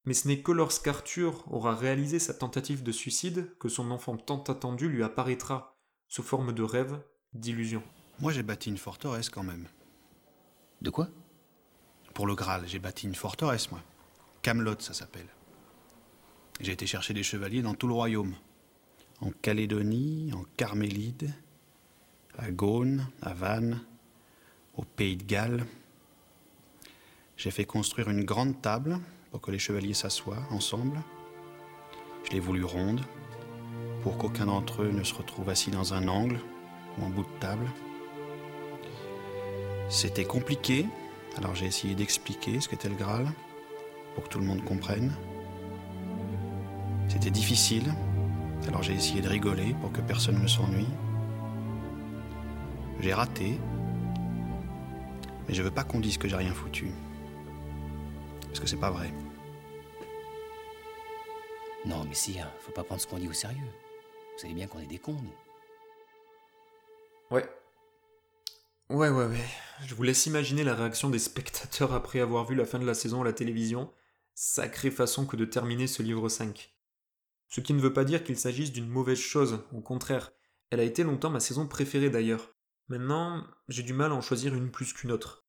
[0.05, 4.43] Mais ce n'est que lorsqu'Arthur aura réalisé sa tentative de suicide que son enfant tant
[4.43, 7.01] attendu lui apparaîtra, sous forme de rêve,
[7.35, 7.85] d'illusion.
[8.19, 9.69] Moi, j'ai bâti une forteresse quand même.
[10.83, 11.09] De quoi?
[12.15, 13.81] Pour le Graal, j'ai bâti une forteresse, moi.
[14.43, 15.29] Camelot, ça s'appelle.
[16.61, 18.35] J'ai été chercher des chevaliers dans tout le royaume.
[19.21, 21.33] En Calédonie, en Carmélide,
[22.39, 23.81] à Gaune, à Vannes,
[24.77, 25.67] au Pays de Galles.
[27.37, 28.99] J'ai fait construire une grande table
[29.31, 31.01] pour que les chevaliers s'assoient ensemble.
[32.25, 33.01] Je l'ai voulu ronde
[34.03, 36.39] pour qu'aucun d'entre eux ne se retrouve assis dans un angle
[36.99, 37.67] ou en bout de table.
[39.89, 40.87] C'était compliqué,
[41.37, 43.27] alors j'ai essayé d'expliquer ce qu'était le Graal
[44.15, 45.13] pour que tout le monde comprenne.
[47.09, 47.93] C'était difficile,
[48.69, 50.89] alors j'ai essayé de rigoler pour que personne ne s'ennuie.
[53.01, 53.59] J'ai raté,
[55.49, 56.91] mais je veux pas qu'on dise que j'ai rien foutu.
[58.49, 59.13] Parce que c'est pas vrai.
[61.87, 63.57] Non, mais si, hein, faut pas prendre ce qu'on dit au sérieux.
[64.35, 65.35] Vous savez bien qu'on est des cons, nous.
[67.37, 67.49] Ouais.
[68.91, 69.45] Ouais, ouais, ouais.
[69.87, 72.95] Je vous laisse imaginer la réaction des spectateurs après avoir vu la fin de la
[72.95, 73.89] saison à la télévision.
[74.35, 76.75] Sacrée façon que de terminer ce livre 5.
[77.47, 80.33] Ce qui ne veut pas dire qu'il s'agisse d'une mauvaise chose, au contraire.
[80.71, 82.57] Elle a été longtemps ma saison préférée d'ailleurs.
[82.89, 85.47] Maintenant, j'ai du mal à en choisir une plus qu'une autre.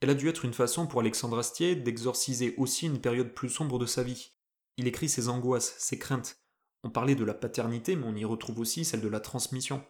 [0.00, 3.78] Elle a dû être une façon pour Alexandre Astier d'exorciser aussi une période plus sombre
[3.78, 4.32] de sa vie.
[4.78, 6.38] Il écrit ses angoisses, ses craintes.
[6.84, 9.84] On parlait de la paternité, mais on y retrouve aussi celle de la transmission.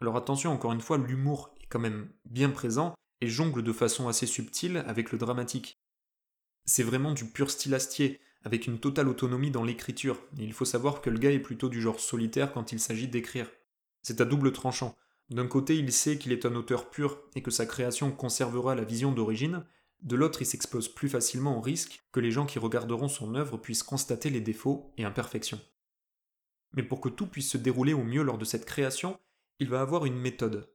[0.00, 4.26] Alors attention, encore une fois, l'humour quand même bien présent et jongle de façon assez
[4.26, 5.78] subtile avec le dramatique.
[6.66, 10.64] C'est vraiment du pur style Astier, avec une totale autonomie dans l'écriture, et il faut
[10.64, 13.50] savoir que le gars est plutôt du genre solitaire quand il s'agit d'écrire.
[14.02, 14.96] C'est à double tranchant.
[15.30, 18.84] D'un côté, il sait qu'il est un auteur pur et que sa création conservera la
[18.84, 19.64] vision d'origine,
[20.02, 23.56] de l'autre, il s'expose plus facilement au risque que les gens qui regarderont son œuvre
[23.56, 25.60] puissent constater les défauts et imperfections.
[26.72, 29.18] Mais pour que tout puisse se dérouler au mieux lors de cette création,
[29.60, 30.68] il va avoir une méthode.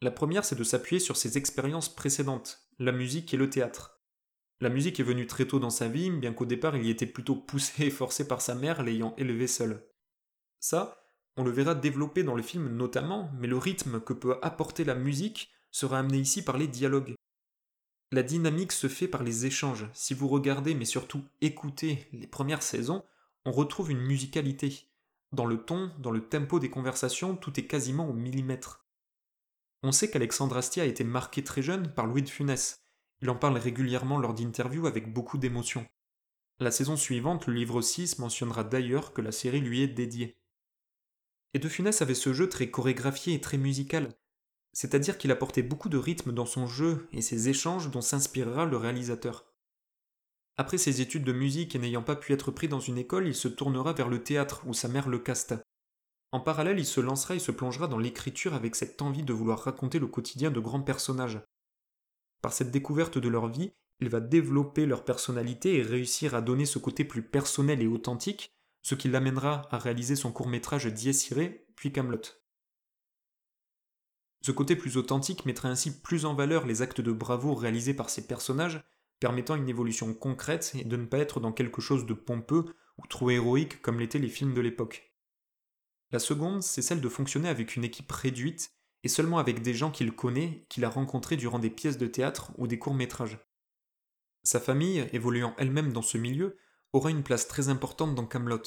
[0.00, 4.00] La première, c'est de s'appuyer sur ses expériences précédentes, la musique et le théâtre.
[4.60, 7.06] La musique est venue très tôt dans sa vie, bien qu'au départ il y était
[7.06, 9.84] plutôt poussé et forcé par sa mère, l'ayant élevé seul.
[10.60, 11.00] Ça,
[11.36, 14.94] on le verra développer dans le film notamment, mais le rythme que peut apporter la
[14.94, 17.14] musique sera amené ici par les dialogues.
[18.10, 19.86] La dynamique se fait par les échanges.
[19.92, 23.04] Si vous regardez, mais surtout écoutez les premières saisons,
[23.44, 24.88] on retrouve une musicalité.
[25.32, 28.87] Dans le ton, dans le tempo des conversations, tout est quasiment au millimètre.
[29.82, 32.84] On sait qu'Alexandre Astier a été marqué très jeune par Louis de Funès.
[33.22, 35.86] Il en parle régulièrement lors d'interviews avec beaucoup d'émotion.
[36.58, 40.36] La saison suivante, le livre 6 mentionnera d'ailleurs que la série lui est dédiée.
[41.54, 44.16] Et De Funès avait ce jeu très chorégraphié et très musical,
[44.72, 48.76] c'est-à-dire qu'il apportait beaucoup de rythme dans son jeu et ses échanges dont s'inspirera le
[48.76, 49.46] réalisateur.
[50.56, 53.34] Après ses études de musique et n'ayant pas pu être pris dans une école, il
[53.34, 55.62] se tournera vers le théâtre où sa mère le casta.
[56.30, 59.60] En parallèle, il se lancera et se plongera dans l'écriture avec cette envie de vouloir
[59.60, 61.40] raconter le quotidien de grands personnages.
[62.42, 66.66] Par cette découverte de leur vie, il va développer leur personnalité et réussir à donner
[66.66, 71.50] ce côté plus personnel et authentique ce qui l'amènera à réaliser son court-métrage Dies Irae,
[71.76, 72.22] puis Camelot.
[74.40, 78.08] Ce côté plus authentique mettra ainsi plus en valeur les actes de bravoure réalisés par
[78.08, 78.82] ces personnages,
[79.20, 82.64] permettant une évolution concrète et de ne pas être dans quelque chose de pompeux
[82.98, 85.07] ou trop héroïque comme l'étaient les films de l'époque.
[86.10, 88.72] La seconde, c'est celle de fonctionner avec une équipe réduite
[89.04, 92.52] et seulement avec des gens qu'il connaît, qu'il a rencontrés durant des pièces de théâtre
[92.56, 93.38] ou des courts-métrages.
[94.42, 96.56] Sa famille, évoluant elle-même dans ce milieu,
[96.92, 98.62] aura une place très importante dans Camelot.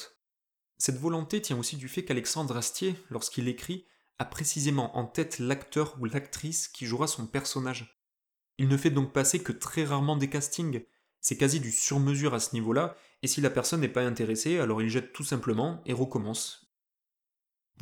[0.78, 3.86] Cette volonté tient aussi du fait qu'Alexandre Astier, lorsqu'il écrit,
[4.18, 8.00] a précisément en tête l'acteur ou l'actrice qui jouera son personnage.
[8.58, 10.84] Il ne fait donc passer que très rarement des castings,
[11.20, 14.82] c'est quasi du sur-mesure à ce niveau-là, et si la personne n'est pas intéressée, alors
[14.82, 16.71] il jette tout simplement et recommence.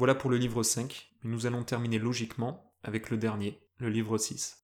[0.00, 4.16] Voilà pour le livre 5, mais nous allons terminer logiquement avec le dernier, le livre
[4.16, 4.56] 6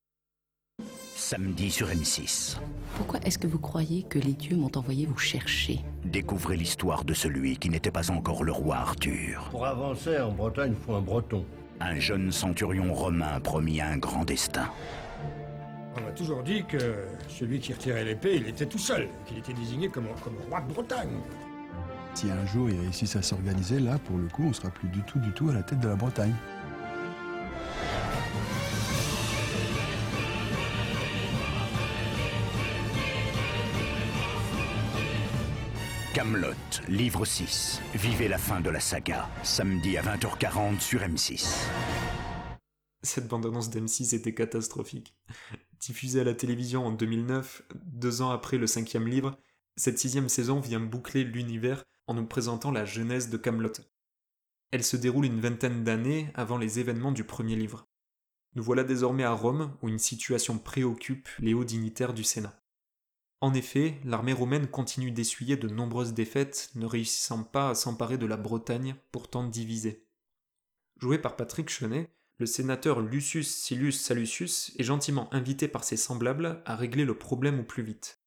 [1.15, 2.57] samedi sur M6.
[2.95, 5.81] Pourquoi est-ce que vous croyez que les dieux m'ont envoyé vous chercher?
[6.05, 9.47] Découvrez l'histoire de celui qui n'était pas encore le roi Arthur.
[9.51, 11.45] Pour avancer en Bretagne, il faut un breton.
[11.81, 14.71] Un jeune centurion romain promis à un grand destin.
[15.97, 16.95] On m'a toujours dit que
[17.27, 20.73] celui qui retirait l'épée, il était tout seul, qu'il était désigné comme, comme roi de
[20.73, 21.19] Bretagne.
[22.17, 25.03] Si un jour ils réussissent à s'organiser, là, pour le coup, on sera plus du
[25.03, 26.33] tout, du tout à la tête de la Bretagne.
[36.15, 36.55] Camelot,
[36.87, 37.83] livre 6.
[37.93, 39.29] Vivez la fin de la saga.
[39.43, 41.67] Samedi à 20h40 sur M6.
[43.03, 45.15] Cette bande-annonce d'M6 était catastrophique.
[45.79, 49.37] Diffusée à la télévision en 2009, deux ans après le cinquième livre,
[49.75, 53.73] cette sixième saison vient boucler l'univers en nous présentant la genèse de Camelot.
[54.71, 57.87] Elle se déroule une vingtaine d'années avant les événements du premier livre.
[58.55, 62.59] Nous voilà désormais à Rome où une situation préoccupe les hauts dignitaires du Sénat.
[63.39, 68.25] En effet, l'armée romaine continue d'essuyer de nombreuses défaites, ne réussissant pas à s'emparer de
[68.25, 70.07] la Bretagne, pourtant divisée.
[70.99, 76.61] Joué par Patrick Chenet, le sénateur Lucius Silus Salucius est gentiment invité par ses semblables
[76.65, 78.23] à régler le problème au plus vite.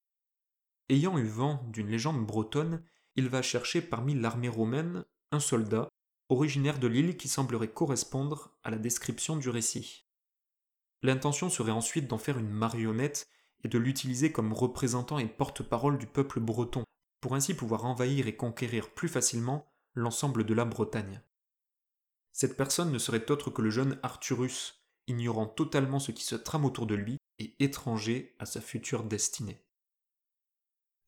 [0.88, 2.84] Ayant eu vent d'une légende bretonne,
[3.16, 5.88] il va chercher parmi l'armée romaine un soldat,
[6.28, 10.06] originaire de l'île qui semblerait correspondre à la description du récit.
[11.02, 13.26] L'intention serait ensuite d'en faire une marionnette
[13.64, 16.84] et de l'utiliser comme représentant et porte-parole du peuple breton,
[17.20, 21.20] pour ainsi pouvoir envahir et conquérir plus facilement l'ensemble de la Bretagne.
[22.32, 26.64] Cette personne ne serait autre que le jeune Arthurus, ignorant totalement ce qui se trame
[26.64, 29.64] autour de lui et étranger à sa future destinée.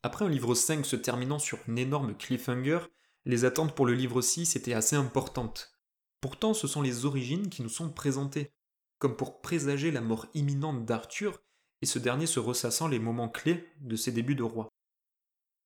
[0.05, 2.81] Après un livre 5 se terminant sur une énorme cliffhanger,
[3.25, 5.79] les attentes pour le livre 6 étaient assez importantes.
[6.21, 8.53] Pourtant, ce sont les origines qui nous sont présentées,
[8.99, 11.41] comme pour présager la mort imminente d'Arthur
[11.83, 14.69] et ce dernier se ressassant les moments clés de ses débuts de roi.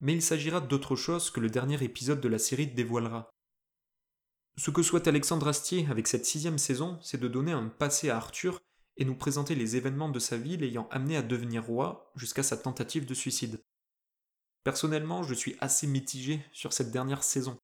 [0.01, 3.31] Mais il s'agira d'autre chose que le dernier épisode de la série dévoilera.
[4.59, 8.17] Ce que souhaite Alexandre Astier avec cette sixième saison, c'est de donner un passé à
[8.17, 8.61] Arthur
[8.99, 12.57] et nous présenter les événements de sa vie l'ayant amené à devenir roi jusqu'à sa
[12.57, 13.63] tentative de suicide.
[14.67, 17.57] Personnellement, je suis assez mitigé sur cette dernière saison.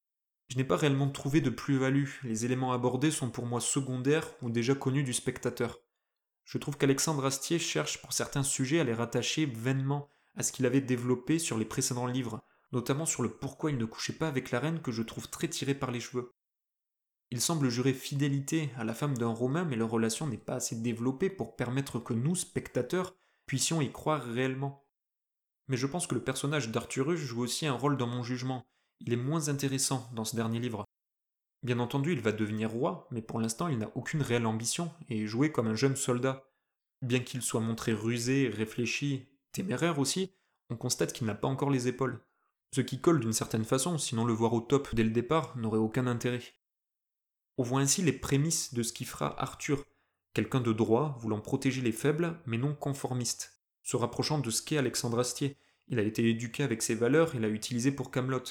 [0.47, 4.51] Je n'ai pas réellement trouvé de plus-value, les éléments abordés sont pour moi secondaires ou
[4.51, 5.81] déjà connus du spectateur.
[6.45, 10.65] Je trouve qu'Alexandre Astier cherche pour certains sujets à les rattacher vainement à ce qu'il
[10.65, 12.41] avait développé sur les précédents livres,
[12.71, 15.49] notamment sur le pourquoi il ne couchait pas avec la reine que je trouve très
[15.49, 16.31] tiré par les cheveux.
[17.33, 20.77] Il semble jurer fidélité à la femme d'un Romain, mais leur relation n'est pas assez
[20.77, 24.82] développée pour permettre que nous, spectateurs, puissions y croire réellement.
[25.69, 28.65] Mais je pense que le personnage d'Arthurus joue aussi un rôle dans mon jugement.
[29.01, 30.85] Il est moins intéressant dans ce dernier livre.
[31.63, 35.23] Bien entendu, il va devenir roi, mais pour l'instant, il n'a aucune réelle ambition et
[35.23, 36.45] est joué comme un jeune soldat.
[37.03, 40.33] Bien qu'il soit montré rusé, réfléchi, téméraire aussi,
[40.71, 42.21] on constate qu'il n'a pas encore les épaules.
[42.75, 45.79] Ce qui colle d'une certaine façon, sinon le voir au top dès le départ n'aurait
[45.79, 46.43] aucun intérêt.
[47.59, 49.85] On voit ainsi les prémices de ce qui fera Arthur,
[50.33, 53.52] quelqu'un de droit, voulant protéger les faibles, mais non conformiste,
[53.83, 55.57] se rapprochant de ce qu'est Alexandre Astier.
[55.89, 58.43] Il a été éduqué avec ses valeurs et l'a utilisé pour Camelot.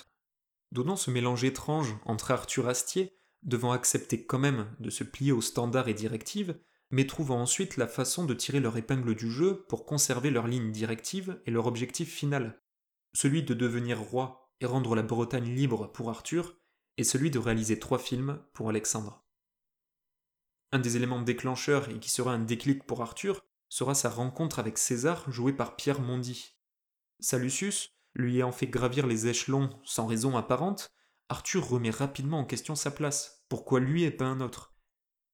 [0.72, 5.42] Donnant ce mélange étrange entre Arthur Astier, devant accepter quand même de se plier aux
[5.42, 6.60] standards et directives,
[6.92, 10.72] mais trouvant ensuite la façon de tirer leur épingle du jeu pour conserver leur ligne
[10.72, 12.62] directive et leur objectif final,
[13.14, 16.56] celui de devenir roi et rendre la Bretagne libre pour Arthur,
[16.98, 19.26] et celui de réaliser trois films pour Alexandre.
[20.72, 24.78] Un des éléments déclencheurs et qui sera un déclic pour Arthur sera sa rencontre avec
[24.78, 26.58] César joué par Pierre Mondy.
[27.22, 30.92] Salucius, lui ayant fait gravir les échelons sans raison apparente,
[31.30, 33.46] Arthur remet rapidement en question sa place.
[33.48, 34.76] Pourquoi lui et pas un autre?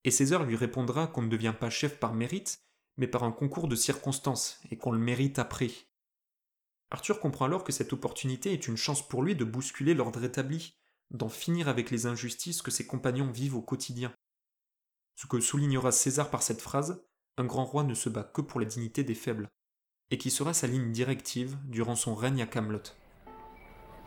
[0.04, 2.62] Et César lui répondra qu'on ne devient pas chef par mérite,
[2.96, 5.72] mais par un concours de circonstances, et qu'on le mérite après.
[6.92, 10.78] Arthur comprend alors que cette opportunité est une chance pour lui de bousculer l'ordre établi,
[11.10, 14.14] d'en finir avec les injustices que ses compagnons vivent au quotidien.
[15.16, 17.04] Ce que soulignera César par cette phrase,
[17.38, 19.48] un grand roi ne se bat que pour la dignité des faibles,
[20.10, 22.82] et qui sera sa ligne directive durant son règne à Camelot.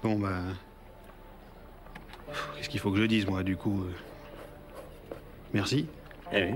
[0.03, 0.57] Bon ben.
[2.57, 3.93] Qu'est-ce qu'il faut que je dise moi du coup euh
[5.53, 5.87] Merci.
[6.33, 6.55] Eh oui.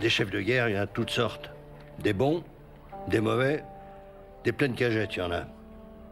[0.00, 1.50] Des chefs de guerre, il y en a toutes sortes.
[1.98, 2.42] Des bons,
[3.08, 3.64] des mauvais,
[4.44, 5.46] des pleines cagettes, il y en a.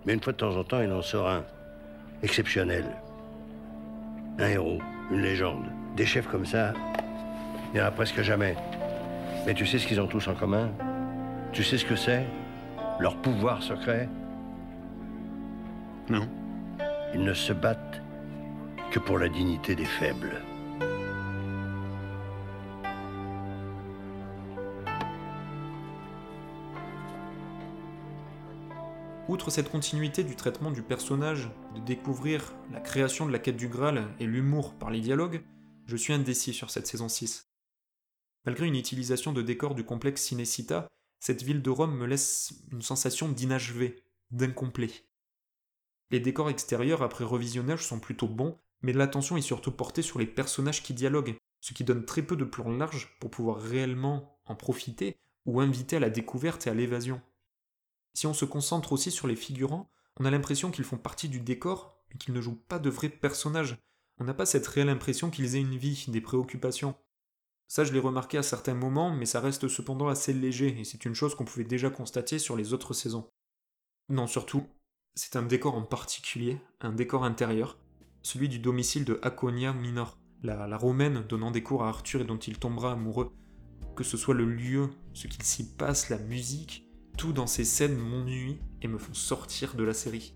[0.04, 1.44] Mais une fois de temps en temps, il en sort un.
[2.22, 2.84] Exceptionnel.
[4.38, 4.80] Un héros,
[5.10, 5.66] une légende.
[5.96, 6.72] Des chefs comme ça,
[7.72, 8.56] il n'y en a presque jamais.
[9.46, 10.70] Mais tu sais ce qu'ils ont tous en commun?
[11.52, 12.24] Tu sais ce que c'est?
[13.00, 14.08] Leur pouvoir secret?
[16.08, 16.28] Non.
[17.14, 18.02] Ils ne se battent
[18.90, 20.42] que pour la dignité des faibles.
[29.28, 33.68] Outre cette continuité du traitement du personnage, de découvrir la création de la quête du
[33.68, 35.42] Graal et l'humour par les dialogues,
[35.84, 37.46] je suis indécis sur cette saison 6.
[38.46, 40.88] Malgré une utilisation de décors du complexe Cinecita,
[41.20, 44.90] cette ville de Rome me laisse une sensation d'inachevé, d'incomplet.
[46.10, 50.26] Les décors extérieurs après revisionnage sont plutôt bons, mais l'attention est surtout portée sur les
[50.26, 54.54] personnages qui dialoguent, ce qui donne très peu de plans larges pour pouvoir réellement en
[54.54, 57.20] profiter ou inviter à la découverte et à l'évasion.
[58.18, 61.38] Si on se concentre aussi sur les figurants, on a l'impression qu'ils font partie du
[61.38, 63.78] décor, mais qu'ils ne jouent pas de vrais personnages.
[64.18, 66.96] On n'a pas cette réelle impression qu'ils aient une vie, des préoccupations.
[67.68, 71.04] Ça, je l'ai remarqué à certains moments, mais ça reste cependant assez léger, et c'est
[71.04, 73.30] une chose qu'on pouvait déjà constater sur les autres saisons.
[74.08, 74.66] Non, surtout,
[75.14, 77.78] c'est un décor en particulier, un décor intérieur,
[78.22, 82.26] celui du domicile de Aconia Minor, la, la romaine donnant des cours à Arthur et
[82.26, 83.30] dont il tombera amoureux.
[83.94, 86.87] Que ce soit le lieu, ce qu'il s'y passe, la musique,
[87.18, 90.34] tout dans ces scènes m'ennuie et me font sortir de la série.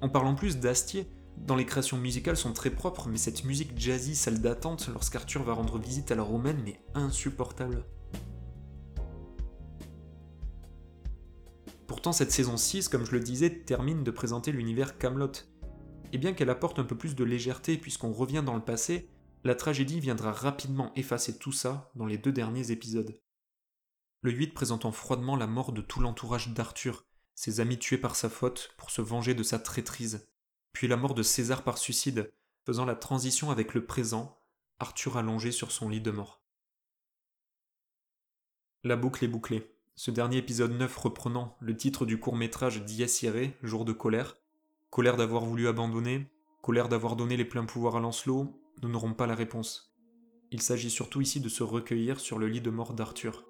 [0.00, 1.06] En parlant plus d'Astier,
[1.36, 5.52] dans les créations musicales sont très propres, mais cette musique jazzy, celle d'attente, lorsqu'Arthur va
[5.52, 7.84] rendre visite à la romaine, n'est insupportable.
[11.86, 15.32] Pourtant, cette saison 6, comme je le disais, termine de présenter l'univers Camelot.
[16.14, 19.10] Et bien qu'elle apporte un peu plus de légèreté puisqu'on revient dans le passé,
[19.44, 23.14] la tragédie viendra rapidement effacer tout ça dans les deux derniers épisodes
[24.20, 27.04] le 8 présentant froidement la mort de tout l'entourage d'Arthur,
[27.34, 30.28] ses amis tués par sa faute pour se venger de sa traîtrise,
[30.72, 32.32] puis la mort de César par suicide,
[32.66, 34.40] faisant la transition avec le présent,
[34.80, 36.42] Arthur allongé sur son lit de mort.
[38.84, 39.74] La boucle est bouclée.
[39.94, 44.36] Ce dernier épisode 9 reprenant le titre du court-métrage Dies Irae, Jour de colère,
[44.90, 46.28] colère d'avoir voulu abandonner,
[46.62, 49.96] colère d'avoir donné les pleins pouvoirs à Lancelot, nous n'aurons pas la réponse.
[50.50, 53.47] Il s'agit surtout ici de se recueillir sur le lit de mort d'Arthur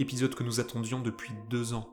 [0.00, 1.88] épisode que nous attendions depuis deux ans.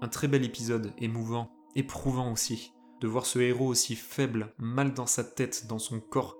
[0.00, 5.06] Un très bel épisode, émouvant, éprouvant aussi, de voir ce héros aussi faible, mal dans
[5.06, 6.38] sa tête, dans son corps,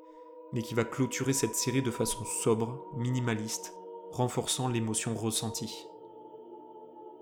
[0.52, 3.74] mais qui va clôturer cette série de façon sobre, minimaliste,
[4.12, 5.86] renforçant l'émotion ressentie.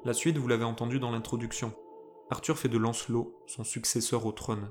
[0.05, 1.73] La suite, vous l'avez entendu dans l'introduction.
[2.31, 4.71] Arthur fait de Lancelot son successeur au trône.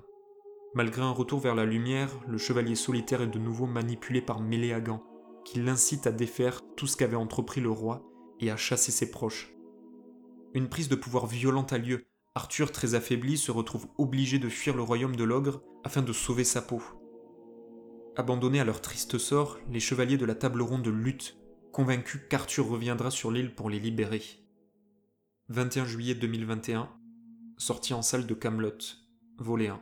[0.76, 5.04] Malgré un retour vers la lumière, le chevalier solitaire est de nouveau manipulé par Méléagan,
[5.44, 8.04] qui l'incite à défaire tout ce qu'avait entrepris le roi
[8.40, 9.54] et à chasser ses proches.
[10.54, 12.06] Une prise de pouvoir violente a lieu.
[12.36, 16.44] Arthur, très affaibli, se retrouve obligé de fuir le royaume de l'ogre afin de sauver
[16.44, 16.82] sa peau.
[18.16, 21.38] Abandonnés à leur triste sort, les chevaliers de la table ronde luttent,
[21.72, 24.24] convaincus qu'Arthur reviendra sur l'île pour les libérer.
[25.50, 26.90] 21 juillet 2021,
[27.58, 28.78] sortie en salle de Camelot,
[29.38, 29.80] volet 1.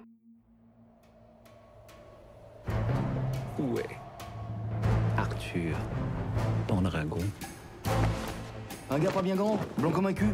[3.60, 3.98] Où est
[5.18, 5.78] Arthur
[6.68, 7.24] Pendragon
[8.90, 10.34] Un gars pas bien grand, blanc comme un cul.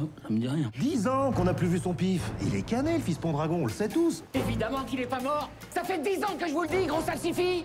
[0.00, 0.70] Oh, ça me dit rien.
[0.78, 2.22] Dix ans qu'on n'a plus vu son pif.
[2.42, 4.24] Il est cané, le fils Pendragon, on le sait tous.
[4.34, 7.02] Évidemment qu'il est pas mort Ça fait dix ans que je vous le dis, gros
[7.02, 7.64] salsifis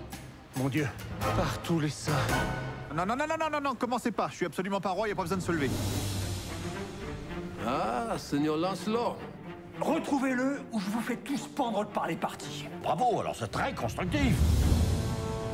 [0.57, 0.87] Mon Dieu.
[1.19, 2.11] Par tous les saints.
[2.95, 4.27] Non, non, non, non, non, non, non, commencez pas.
[4.29, 5.69] Je suis absolument pas roi, y a pas besoin de se lever.
[7.65, 9.15] Ah, Seigneur Lancelot
[9.79, 12.65] Retrouvez-le ou je vous fais tous pendre par les parties.
[12.83, 14.35] Bravo, alors c'est très constructif.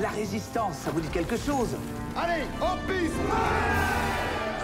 [0.01, 1.75] La résistance, ça vous dit quelque chose?
[2.17, 3.13] Allez, en piste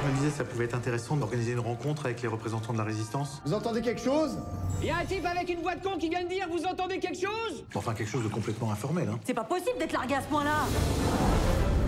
[0.02, 2.84] Je me disais, ça pouvait être intéressant d'organiser une rencontre avec les représentants de la
[2.84, 3.39] résistance.
[3.45, 4.36] Vous entendez quelque chose?
[4.82, 6.99] Y a un type avec une voix de con qui vient de dire Vous entendez
[6.99, 7.64] quelque chose?
[7.76, 9.20] Enfin, quelque chose de complètement informel, hein.
[9.24, 10.66] C'est pas possible d'être largué à ce point-là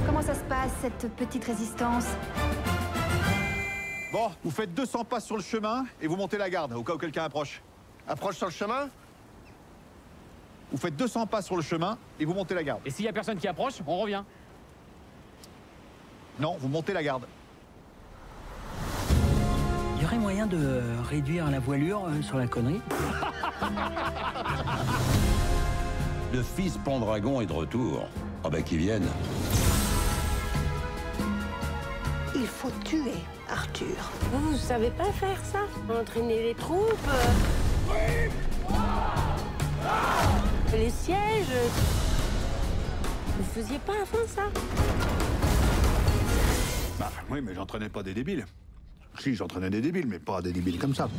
[0.06, 2.06] Comment ça se passe, cette petite résistance?
[4.12, 6.94] Bon, vous faites 200 pas sur le chemin et vous montez la garde, au cas
[6.94, 7.64] où quelqu'un approche.
[8.08, 8.90] Approche sur le chemin?
[10.72, 12.82] Vous faites 200 pas sur le chemin et vous montez la garde.
[12.86, 14.24] Et s'il y a personne qui approche, on revient.
[16.40, 17.26] Non, vous montez la garde.
[20.04, 22.82] Il y aurait moyen de réduire la voilure euh, sur la connerie
[26.34, 28.10] Le fils Pendragon est de retour.
[28.44, 29.08] Ah bah qu'il vienne.
[32.36, 33.14] Il faut tuer
[33.50, 33.96] Arthur.
[34.34, 35.60] Vous, vous savez pas faire ça?
[35.90, 37.10] Entraîner les troupes?
[37.90, 38.28] Euh,
[40.74, 41.56] Les sièges?
[43.40, 44.42] Vous faisiez pas avant ça?
[47.00, 48.46] Bah oui, mais j'entraînais pas des débiles.
[49.20, 51.10] Si, j'entraînais des débiles, mais pas des débiles comme ça.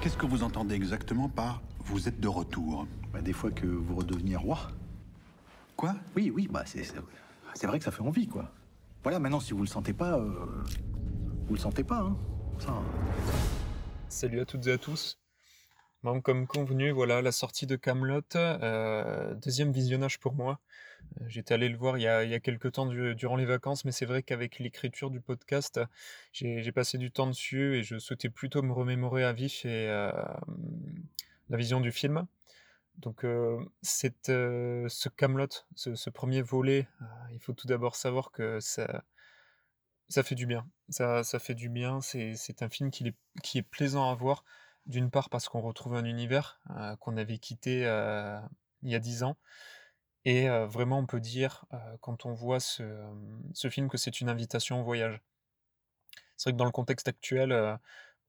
[0.00, 3.96] Qu'est-ce que vous entendez exactement par vous êtes de retour Bah, des fois que vous
[3.96, 4.58] redeveniez roi.
[5.76, 5.94] Quoi?
[6.14, 6.84] Oui, oui, bah c'est
[7.54, 8.50] c'est vrai que ça fait envie, quoi.
[9.02, 10.46] Voilà, maintenant, si vous le sentez pas, euh,
[11.48, 12.16] vous le sentez pas, hein.
[12.58, 12.82] Ça, hein.
[14.08, 15.18] Salut à toutes et à tous.
[16.02, 18.22] Bon, comme convenu, voilà la sortie de Camelot,
[19.42, 20.60] deuxième visionnage pour moi.
[21.20, 23.36] Euh, J'étais allé le voir il y a, il y a quelques temps du- durant
[23.36, 25.80] les vacances, mais c'est vrai qu'avec l'écriture du podcast,
[26.32, 30.12] j'ai passé du temps dessus et je souhaitais plutôt me remémorer à vif et euh,
[31.48, 32.26] la vision du film.
[32.98, 36.86] Donc, euh, cette, ce Camelot, ce, premier volet,
[37.32, 39.04] il faut tout d'abord savoir que ça,
[40.08, 40.68] ça fait du bien.
[40.90, 42.00] Ça, ça fait du bien.
[42.02, 44.44] C'est, c'est un film qui est, qui est plaisant à voir.
[44.86, 46.60] D'une part parce qu'on retrouve un univers
[47.00, 47.82] qu'on avait quitté
[48.82, 49.36] il y a dix ans.
[50.24, 51.64] Et vraiment, on peut dire,
[52.00, 52.84] quand on voit ce,
[53.70, 55.20] film, que c'est une invitation au voyage.
[56.36, 57.78] C'est vrai que dans le contexte actuel,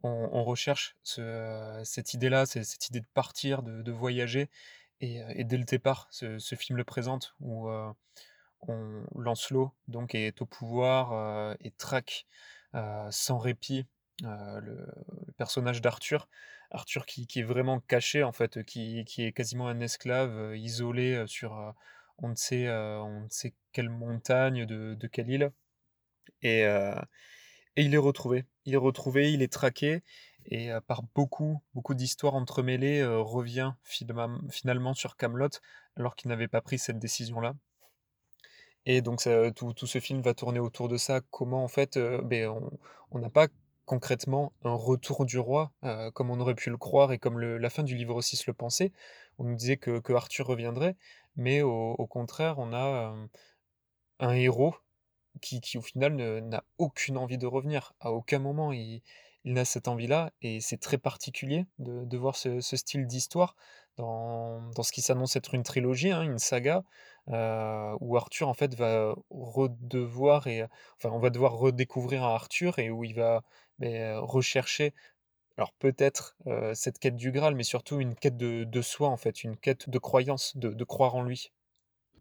[0.03, 4.49] on, recherche ce- cette idée-là, cette idée de partir, de, voyager.
[5.01, 11.55] Et, dès le départ, ce, film le présente, où on, Lancelot donc, est au pouvoir
[11.59, 12.25] et traque
[13.09, 13.85] sans répit
[14.21, 14.87] le
[15.37, 16.27] personnage d'Arthur.
[16.71, 20.57] Arthur qui, qui est vraiment caché, en fait, qui, qui est quasiment un esclave, euh,
[20.57, 21.71] isolé euh, sur euh,
[22.17, 25.51] on ne sait, on ne sait quelle montagne, de, quelle île.
[26.43, 28.45] Et, et il est retrouvé.
[28.65, 30.03] Il est retrouvé, il est traqué,
[30.45, 35.49] et par beaucoup, beaucoup d'histoires entremêlées, revient finalement sur Camelot,
[35.95, 37.55] alors qu'il n'avait pas pris cette décision-là.
[38.85, 41.21] Et donc tout, tout ce film va tourner autour de ça.
[41.29, 42.51] Comment en fait, euh, ben,
[43.11, 43.47] on n'a pas
[43.91, 47.69] concrètement un retour du roi, euh, comme on aurait pu le croire et comme la
[47.69, 48.93] fin du livre 6 le pensait.
[49.37, 50.95] On nous disait que, que Arthur reviendrait,
[51.35, 53.27] mais au, contraire, on a euh,
[54.19, 54.73] un héros
[55.41, 57.91] qui, qui au final n'a aucune envie de revenir.
[57.99, 59.01] À aucun moment il,
[59.43, 63.57] il n'a cette envie-là, et c'est très particulier de, voir ce, ce style d'histoire
[63.97, 66.85] dans, dans ce qui s'annonce être une trilogie, hein, une saga,
[67.29, 70.65] euh, où Arthur en fait va redevoir et
[70.97, 73.43] enfin on va devoir redécouvrir un Arthur et où il va
[73.81, 74.93] ben, rechercher
[75.57, 79.43] alors peut-être euh, cette quête du Graal, mais surtout une quête de, soi en fait,
[79.43, 81.51] une quête de croyance, de, croire en lui.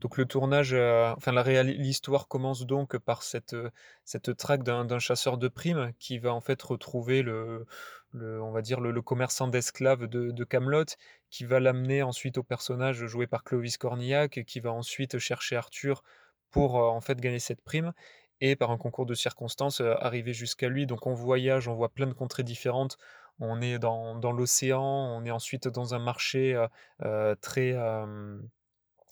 [0.00, 1.32] Donc le tournage, heu, enfin
[1.62, 3.56] l'histoire commence donc par cette,
[4.04, 7.66] cette traque d'un chasseur de primes qui va en fait retrouver le
[8.12, 10.96] le on va dire le commerçant d'esclaves de Kaamelott,
[11.30, 16.02] qui va l'amener ensuite au personnage joué par Clovis Cornillac, qui va ensuite chercher Arthur
[16.50, 17.92] pour, en fait gagner cette prime
[18.40, 20.86] et par un concours de circonstances, heu, arriver jusqu'à lui.
[20.86, 22.96] Donc on voyage, on voit plein de contrées différentes.
[23.38, 26.68] On est dans dans l'océan, on est ensuite dans un marché, heu
[27.04, 27.74] heu, très,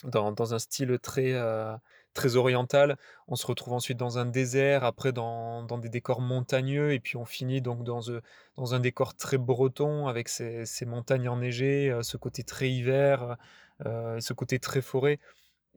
[0.04, 1.34] dans dans un style très,
[2.14, 2.96] très oriental.
[3.26, 7.16] On se retrouve ensuite dans un désert, après dans dans des décors montagneux et puis
[7.16, 8.00] on finit donc dans,
[8.56, 13.36] dans un décor très breton avec ces montagnes enneigées, ce côté très hiver,
[13.84, 15.18] ce côté très forêt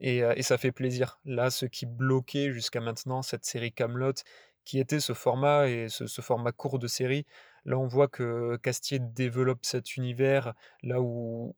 [0.02, 1.20] et ça fait plaisir.
[1.24, 4.24] Là, ce qui bloquait jusqu'à maintenant cette série Kaamelott,
[4.64, 7.26] qui était ce format et ce ce format court de série,
[7.64, 11.54] là, on voit que Castier développe cet univers là où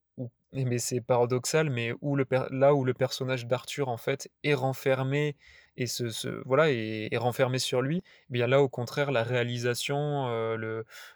[0.52, 4.54] et mais c'est paradoxal, mais où le là où le personnage d'Arthur, en fait, est
[4.54, 5.36] renfermé
[5.76, 10.28] et se voilà, est renfermé sur lui, eh bien là, au contraire, la réalisation,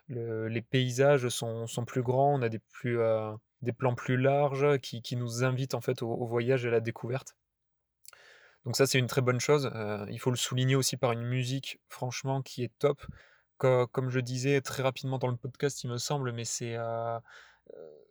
[0.09, 2.99] les paysages sont sont plus grands, on a des plus,
[3.63, 6.81] des plans plus larges qui qui nous invitent, en fait, au voyage et à la
[6.81, 7.37] découverte.
[8.65, 11.23] Donc ça, c'est une très bonne chose, heu, il faut le souligner aussi par une
[11.23, 13.01] musique, franchement, qui est top.
[13.59, 17.19] Co comme je disais très rapidement dans le podcast, il me semble, mais c'est, heu
[17.75, 18.07] heu,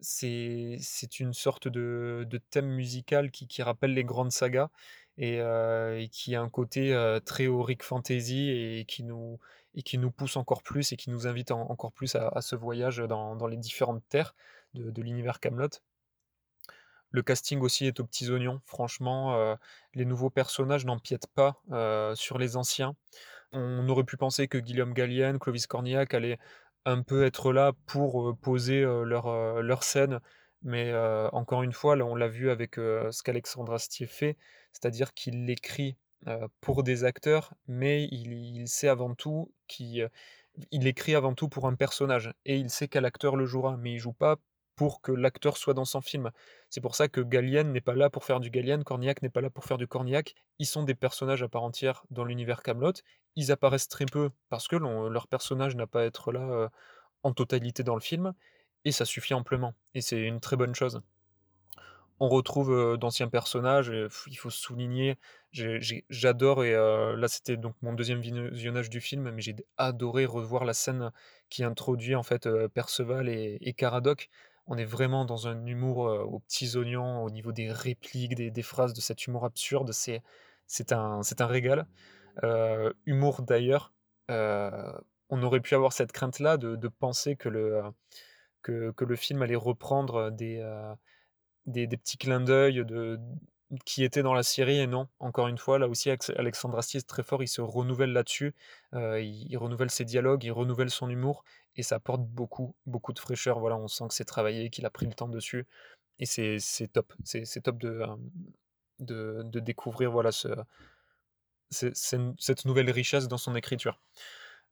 [0.00, 4.70] c'est une sorte de de thème musical qui qui rappelle les grandes sagas
[5.18, 5.40] et
[6.12, 6.94] qui a un côté,
[7.26, 9.38] très Heroic Fantasy et qui nous
[9.74, 12.40] et qui nous pousse encore plus et qui nous invite en encore plus à à
[12.42, 14.34] ce voyage dans dans les différentes terres
[14.74, 15.82] de l'univers Kaamelott.
[17.12, 18.60] Le casting aussi est aux petits oignons.
[18.66, 19.56] Franchement, heu,
[19.94, 22.94] les nouveaux personnages n'empiètent pas, heu, sur les anciens.
[23.52, 26.38] On aurait pu penser que Guillaume Gallienne, Clovis Cornillac allaient
[26.86, 30.20] un peu être là pour, heu, poser, leur, scène,
[30.62, 30.94] mais
[31.32, 34.36] encore une fois, là, on l'a vu avec, ce qu'Alexandre Astier fait,
[34.72, 35.96] c'est-à-dire qu'il écrit,
[36.28, 40.10] heu, pour des acteurs, mais il sait avant tout qui, heu,
[40.72, 43.94] il écrit avant tout pour un personnage et il sait quel acteur le jouera, mais
[43.94, 44.36] il joue pas
[44.80, 46.30] pour que l'acteur soit dans son film.
[46.70, 49.42] C'est pour ça que Gallienne n'est pas là pour faire du Gallienne, Cornillac n'est pas
[49.42, 50.34] là pour faire du Cornillac.
[50.58, 53.02] Ils sont des personnages à part entière dans l'univers Kaamelott.
[53.36, 56.68] Ils apparaissent très peu parce que leur personnage n'a pas à être là, heu,
[57.24, 58.34] en totalité dans le film
[58.84, 61.02] et ça suffit amplement et c'est une très bonne chose.
[62.22, 63.90] On retrouve, heu, d'anciens personnages
[64.26, 65.16] il faut souligner,
[65.52, 70.26] j'adore et heu, là, c'était donc mon 2e vino visionnage du film, mais j'ai adoré
[70.26, 71.12] revoir la scène
[71.48, 74.28] qui introduit, en fait, Perceval et et Caradoc.
[74.70, 78.62] On est vraiment dans un humour, heu, aux petits oignons, au niveau des répliques, des
[78.62, 80.22] phrases, de cet humour absurde, c'est
[80.66, 81.86] c'est un c'est un régal.
[82.44, 83.92] Heu, humour d'ailleurs,
[84.30, 84.70] heu,
[85.30, 87.82] on aurait pu avoir cette crainte-là de de penser que le,
[88.62, 90.30] que le film allait reprendre
[91.66, 93.18] des, des petits clins d'œil de
[93.84, 97.06] qui étaient dans la série et non, encore une fois, là aussi Alexandre Astier, c'est
[97.06, 98.52] très fort, il se renouvelle là-dessus,
[98.94, 101.44] il il renouvelle ses dialogues, il renouvelle son humour
[101.76, 103.58] et ça apporte beaucoup, beaucoup de fraîcheur.
[103.60, 105.66] Voilà, on sent que c'est travaillé, qu'il a pris le temps dessus
[106.18, 106.58] et c'est
[106.92, 107.12] top.
[107.24, 108.30] C'est top de, hem,
[109.00, 110.48] de de découvrir, voilà, ce
[111.70, 114.00] cette nouvelle richesse dans son écriture.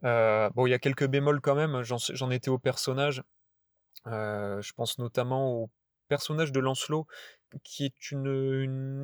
[0.04, 3.22] Heu, bon, il y a quelques bémols quand même, j'en étais aux personnages.
[4.06, 5.70] Heu, je pense notamment au
[6.08, 7.06] personnage de Lancelot
[7.64, 8.26] qui est une,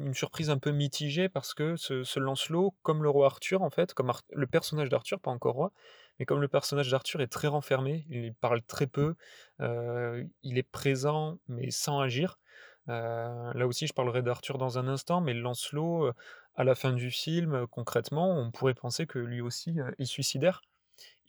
[0.07, 3.71] une surprise un peu mitigée parce que ce ce Lancelot, comme le roi Arthur, en
[3.71, 5.73] fait, comme le personnage d'Arthur, pas encore roi,
[6.19, 9.15] mais comme le personnage d'Arthur est très renfermé, il parle très peu,
[9.61, 12.39] heu, il est présent mais sans agir.
[12.87, 16.11] Là aussi, je parlerai d'Arthur dans un instant, mais Lancelot,
[16.55, 20.61] à la fin du film, concrètement, on pourrait penser que lui aussi, est suicidaire.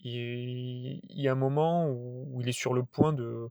[0.04, 3.48] Et il y a un moment où où il est sur le point de,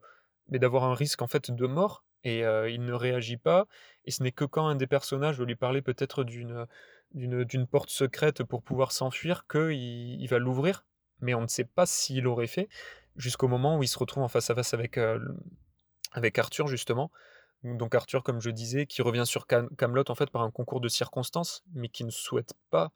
[0.50, 3.68] beh, d'avoir un risque, en fait, de mort et il ne réagit pas
[4.06, 6.66] et ce n'est que quand un des personnages veut lui parler peut-être d'une
[7.14, 10.86] d'une porte secrète pour pouvoir s'enfuir qu'il il va l'ouvrir,
[11.22, 12.70] mais on ne sait pas s'il l'aurait fait
[13.18, 15.28] jusqu'au moment où il se retrouve en face à face avec, heu, l
[16.14, 17.12] avec Arthur, justement.
[17.64, 20.82] Donc Arthur, comme je disais, qui revient sur Kam Kaamelott, en fait, par un concours
[20.82, 22.92] de circonstances, mais qui ne souhaite pas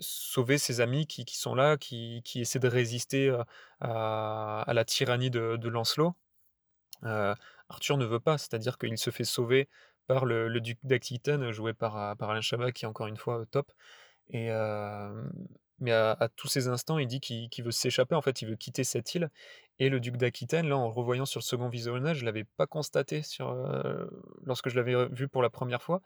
[0.00, 3.40] sauver ses amis qui qui sont là, qui qui essaient de résister, heu,
[3.80, 6.14] à à la tyrannie de de Lancelot.
[7.04, 7.34] Heu,
[7.68, 9.68] Arthur ne veut pas, c'est-à-dire qu'il se fait sauver
[10.06, 13.44] par le le duc d'Aquitaine, joué par, par Alain Chabat, qui est encore une fois,
[13.50, 13.72] top
[14.30, 14.50] et
[15.80, 18.84] mais à tous ces instants, il dit qu'il veut s'échapper, en fait, il veut quitter
[18.84, 19.30] cette île
[19.78, 23.22] et le duc d'Aquitaine, là, en revoyant sur le 2nd visionnage, je l'avais pas constaté
[23.40, 24.10] heu,
[24.44, 26.02] lorsque je l'avais, vu pour la 1re fois,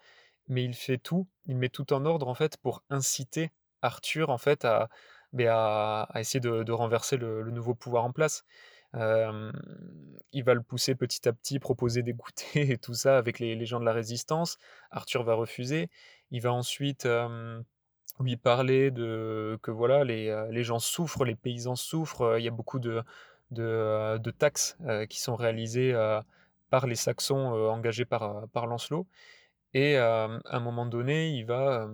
[0.49, 3.51] mais il fait tout, il met tout en ordre, en fait, pour inciter
[3.81, 4.89] Arthur, en fait, à,
[5.49, 8.45] à à essayer de renverser le nouveau pouvoir en place.
[8.95, 13.65] il va le pousser petit à petit, proposer des goûters et tout ça avec les,
[13.67, 14.59] gens de la résistance.
[14.91, 15.89] Arthur va refuser.
[16.31, 17.07] Il va ensuite
[18.21, 22.37] lui parler de que voilà les, les, gens souffrent, les paysans souffrent.
[22.39, 23.03] Il y a beaucoup de,
[23.51, 24.77] de, de taxes
[25.09, 25.93] qui sont réalisées
[26.71, 29.07] par les Saxons engagés par, par Lancelot.
[29.75, 31.89] Et à un moment donné, il va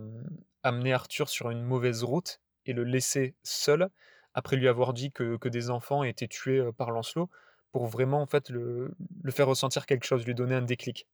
[0.62, 3.88] amener Arthur sur une mauvaise route et le laisser seul
[4.34, 7.30] après lui avoir dit que, que des enfants étaient tués par Lancelot
[7.72, 11.06] pour vraiment en fait le, le, faire ressentir quelque chose, lui donner un déclic.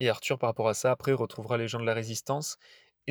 [0.00, 2.58] Et Arthur, par rapport à ça, après retrouvera les gens de la résistance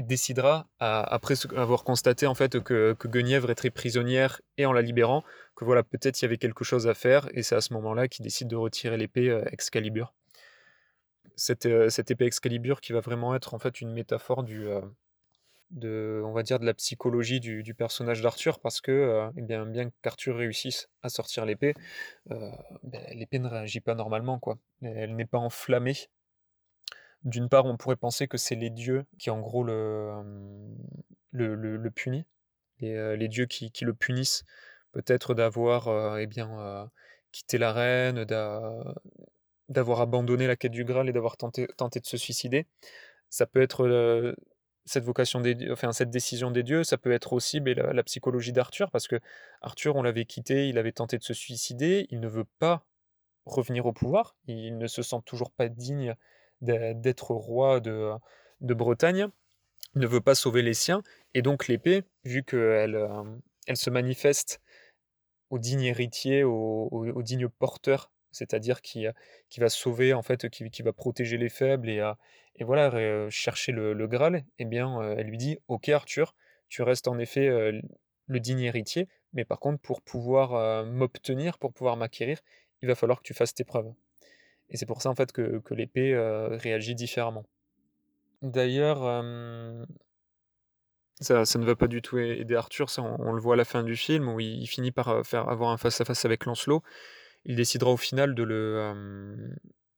[0.05, 4.81] décidera, après avoir constaté en fait que, que Guenièvre est très prisonnière et en la
[4.81, 5.23] libérant,
[5.55, 8.07] que voilà peut-être il y avait quelque chose à faire et c'est à ce moment-là
[8.07, 10.13] qu'il décide de retirer l'épée Excalibur.
[11.35, 14.67] Cette, cette, épée Excalibur qui va vraiment être en fait une métaphore du,
[15.71, 19.65] de, on va dire, de la psychologie du, personnage d'Arthur, parce que euh, eh bien,
[19.65, 21.73] bien qu'Arthur réussisse à sortir l'épée,
[22.31, 22.51] euh,
[22.83, 24.57] ben, l'épée ne réagit pas normalement, quoi.
[24.81, 25.95] Elle n'est pas enflammée.
[27.23, 30.23] D'une part, on pourrait penser que c'est les dieux qui, en gros, le,
[31.31, 32.25] le, le, punissent,
[32.79, 34.45] les, les, dieux qui, qui, le punissent,
[34.91, 36.89] peut-être d'avoir eh bien,
[37.31, 38.25] quitté la reine,
[39.69, 42.65] d'avoir abandonné la quête du Graal et d'avoir tenté, tenté de se suicider.
[43.29, 44.35] Ça peut être
[44.87, 48.53] cette vocation des enfin cette décision des dieux, ça peut être aussi mais la, psychologie
[48.53, 49.19] d'Arthur, parce que
[49.61, 52.85] Arthur, on l'avait quitté, il avait tenté de se suicider, il ne veut pas
[53.45, 56.15] revenir au pouvoir, il ne se sent toujours pas digne
[56.61, 58.11] d'être roi de,
[58.61, 59.27] de Bretagne,
[59.95, 61.03] ne veut pas sauver les siens,
[61.33, 63.23] et donc l'épée, vu qu'elle euh,
[63.67, 64.61] elle se manifeste
[65.49, 69.05] au digne héritier, au, digne porteur, c'est-à-dire qui,
[69.49, 72.01] qui va sauver, en fait, qui, qui va protéger les faibles et,
[72.55, 76.35] et voilà, chercher le, Graal, eh bien, elle lui dit Ok, Arthur,
[76.67, 77.49] tu restes en effet
[78.27, 82.41] le digne héritier, mais par contre, pour pouvoir m'obtenir, pour pouvoir m'acquérir,
[82.81, 83.93] il va falloir que tu fasses tes preuves.
[84.69, 86.15] Et c'est pour ça en fait que, l'épée
[86.51, 87.45] réagit différemment.
[88.41, 88.99] D'ailleurs,
[91.21, 93.83] ça, ne va pas du tout aider Arthur, ça, on, le voit à la fin
[93.83, 96.83] du film où il, finit par faire avoir un face-à-face avec Lancelot.
[97.45, 98.93] Il décidera au final de, le,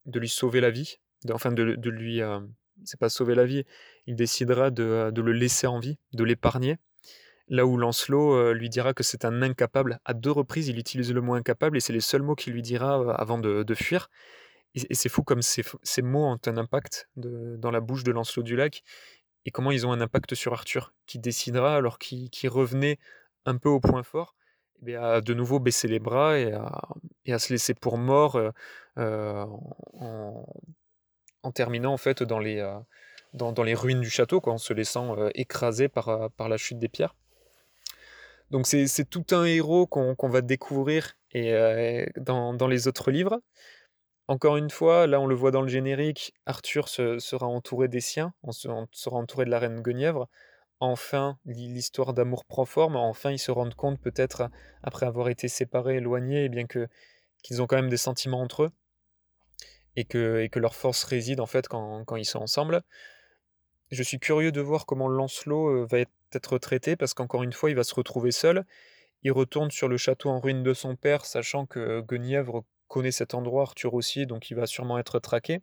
[0.06, 1.00] de lui sauver la vie,
[1.32, 2.40] enfin de, de lui, euh,
[2.84, 3.66] c'est pas sauver la vie,
[4.08, 6.78] il décidera de, euh, le laisser en vie, de l'épargner.
[7.48, 10.00] Là où Lancelot euh, lui dira que c'est un incapable.
[10.06, 12.62] À deux reprises, il utilise le mot incapable et c'est les seuls mots qu'il lui
[12.62, 14.10] dira avant de fuir.
[14.76, 18.44] Et, c'est fou comme ces, ces, mots ont un impact dans la bouche de Lancelot
[18.44, 18.84] du Lac
[19.46, 23.00] et comment ils ont un impact sur Arthur, qui décidera, alors qu'il revenait
[23.46, 24.36] un peu au point fort,
[24.86, 28.40] eh à de nouveau baisser les bras et à, se laisser pour mort
[28.98, 30.46] en,
[31.44, 32.78] en terminant en fait dans les, euh,
[33.34, 36.80] dans, les ruines du château, en se laissant euh, écraser par, euh, par la chute
[36.80, 37.16] des pierres.
[38.52, 43.40] Donc c'est tout un héros qu'on va découvrir et, dans, dans, les autres livres.
[44.30, 48.00] Encore une fois, là on le voit dans le générique, Arthur se, sera entouré des
[48.00, 50.30] siens, on, sera entouré de la reine Guenièvre.
[50.80, 54.52] Enfin, l'histoire d'amour prend forme, enfin ils se rendent compte peut-être,
[54.84, 56.88] après avoir été séparés, éloignés, et bien que
[57.42, 58.72] qu'ils ont quand même des sentiments entre eux
[59.96, 62.84] et que, et que leur force réside en fait quand, quand, ils sont ensemble.
[63.90, 66.02] Je suis curieux de voir comment Lancelot va
[66.34, 68.64] être traité parce qu'encore une fois il va se retrouver seul.
[69.24, 73.34] Il retourne sur le château en ruine de son père, sachant que Guenièvre connaît cet
[73.34, 75.62] endroit, Arthur aussi, donc il va sûrement être traqué.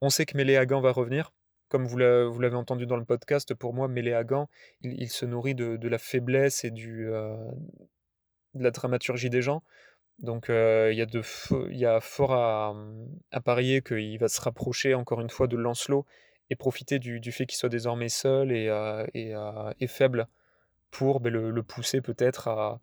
[0.00, 1.32] On sait que Méléagan va revenir.
[1.68, 4.48] Comme vous l'avez entendu dans le podcast, pour moi, Méléagan,
[4.80, 9.62] il, il se nourrit de, la faiblesse et du, de la dramaturgie des gens.
[10.20, 11.22] Donc il y, a de
[11.72, 12.74] y a fort à,
[13.32, 16.06] à parier qu'il va se rapprocher encore une fois de Lancelot
[16.48, 18.66] et profiter du, fait qu'il soit désormais seul et,
[19.12, 19.34] et,
[19.80, 20.28] et faible
[20.90, 22.80] pour ben, le, pousser peut-être à,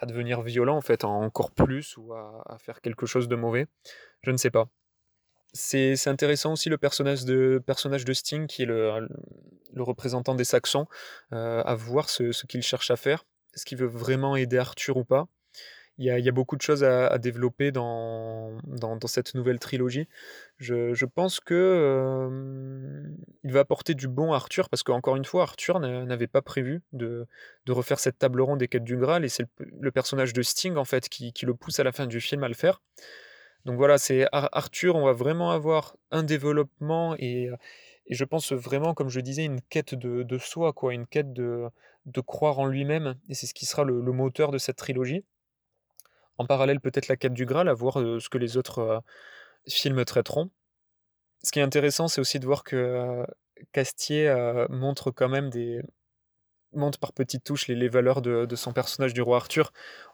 [0.00, 3.66] à, devenir violent en fait, encore plus ou à, faire quelque chose de mauvais.
[4.22, 4.68] Je ne sais pas.
[5.52, 9.08] C'est intéressant aussi le personnage de, personnage de Sting qui est le,
[9.76, 10.86] représentant des Saxons,
[11.32, 13.24] euh, à voir ce qu'il cherche à faire.
[13.54, 15.26] Est-ce qu'il veut vraiment aider Arthur ou pas?
[15.98, 18.56] Il y, a, beaucoup de choses à, développer dans,
[19.06, 20.06] cette nouvelle trilogie.
[20.56, 23.02] Je, pense que euh,
[23.42, 26.82] il va apporter du bon à Arthur, parce qu'encore une fois, Arthur n'avait pas prévu
[26.92, 27.26] de,
[27.68, 30.84] refaire cette table ronde des quêtes du Graal, et c'est le, personnage de Sting, en
[30.84, 32.80] fait, qui, le pousse à la fin du film à le faire.
[33.64, 37.50] Donc voilà, c'est Arthur, on va vraiment avoir un développement, et,
[38.08, 41.70] je pense vraiment, comme je disais, une quête de, soi, quoi, une quête de,
[42.24, 45.24] croire en lui-même, et c'est ce qui sera le moteur de cette trilogie
[46.38, 49.02] en parallèle peut-être la quête du Graal, à voir ce que les autres
[49.68, 50.50] films traiteront.
[51.44, 53.24] Ce qui est intéressant, c'est aussi de voir que
[53.72, 54.32] Castier
[54.70, 55.82] montre quand même des,
[56.72, 59.72] monte par petites touches les, les valeurs de, de son personnage du roi Arthur.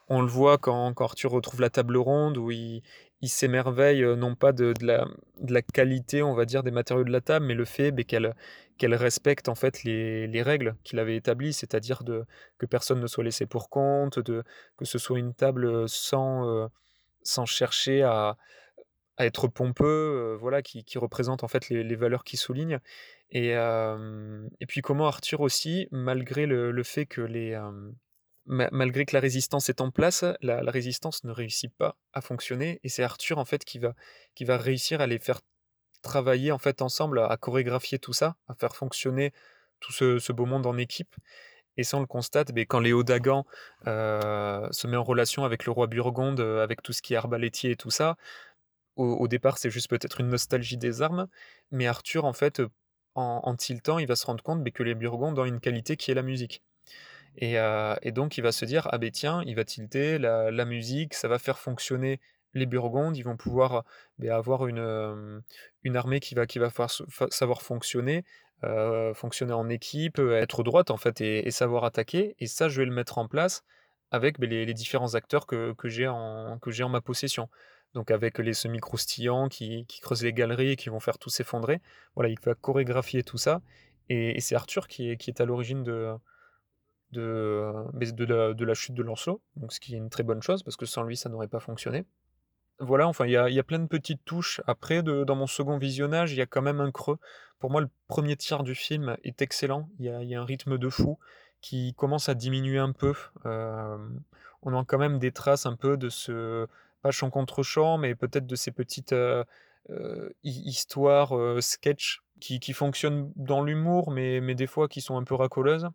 [0.08, 2.82] On le voit quand, quand Arthur retrouve la table ronde, où il,
[3.22, 5.06] il s'émerveille euh, non pas de, de la,
[5.40, 8.94] de la qualité, on va dire, des matériaux de la table, mais le fait qu'elle
[8.94, 12.02] respecte en fait les, les règles qu'il avait établies, c'est-à-dire
[12.58, 14.44] que personne ne soit laissé pour compte, de,
[14.76, 16.66] que ce soit une table sans, euh,
[17.22, 18.36] sans chercher à,
[19.16, 22.80] à être pompeux, voilà, qui, qui représente en fait les, les valeurs qu'il souligne.
[23.30, 27.60] Et, et puis comment Arthur aussi, malgré le, le fait que les,
[28.46, 32.80] ma- malgré que la résistance est en place, la, résistance ne réussit pas à fonctionner.
[32.84, 33.94] Et c'est Arthur en fait qui va,
[34.34, 35.40] qui va réussir à les faire
[36.02, 39.32] travailler en fait ensemble, à chorégraphier tout ça, à faire fonctionner
[39.80, 41.14] tout ce, ce beau monde en équipe.
[41.76, 43.46] Et ça, on le constate mais quand Léo Dagan
[43.84, 47.76] se met en relation avec le roi Burgonde, avec tout ce qui est arbalétier et
[47.76, 48.16] tout ça.
[48.96, 51.26] Au, départ, c'est juste peut-être une nostalgie des armes,
[51.72, 52.68] mais Arthur, en fait, euh,
[53.16, 56.14] en, tiltant, il va se rendre compte que les Burgondes ont une qualité qui est
[56.14, 56.62] la musique.
[57.36, 60.64] Et, euh, et donc, il va se dire, ah ben tiens, il va tilter la,
[60.64, 62.20] musique, ça va faire fonctionner
[62.54, 63.84] les Burgondes, ils vont pouvoir
[64.18, 65.40] ben, avoir une, euh,
[65.82, 66.46] une armée qui va,
[67.30, 68.24] savoir fonctionner,
[69.14, 72.36] fonctionner en équipe, être droite en fait, et, savoir attaquer.
[72.38, 73.64] Et ça, je vais le mettre en place
[74.12, 77.48] avec ben, les, différents acteurs que j'ai en ma possession.
[77.94, 81.80] Donc avec les semi-croustillants qui, creusent les galeries et qui vont faire tout s'effondrer.
[82.16, 83.62] Voilà, il va chorégraphier tout ça.
[84.08, 86.12] Et, c'est Arthur qui est, à l'origine de,
[87.12, 87.72] de,
[88.24, 90.76] la, de la chute de Lancelot, donc ce qui est une très bonne chose, parce
[90.76, 92.04] que sans lui, ça n'aurait pas fonctionné.
[92.80, 94.60] Voilà, enfin, il y a, plein de petites touches.
[94.66, 97.18] Après, dans mon second visionnage, il y a quand même un creux.
[97.60, 99.88] Pour moi, le premier tiers du film est excellent.
[99.98, 101.18] Il y a, il y a un rythme de fou
[101.60, 103.14] qui commence à diminuer un peu.
[103.46, 103.96] Euh,
[104.62, 106.66] on a quand même des traces un peu de ce,
[107.04, 109.44] pas chant contre chant, mais peut-être de ces petites euh,
[109.90, 115.02] euh, hi- histoires, euh, sketch qui, qui fonctionnent dans l'humour, mais, mais des fois qui
[115.02, 115.88] sont un peu racoleuses.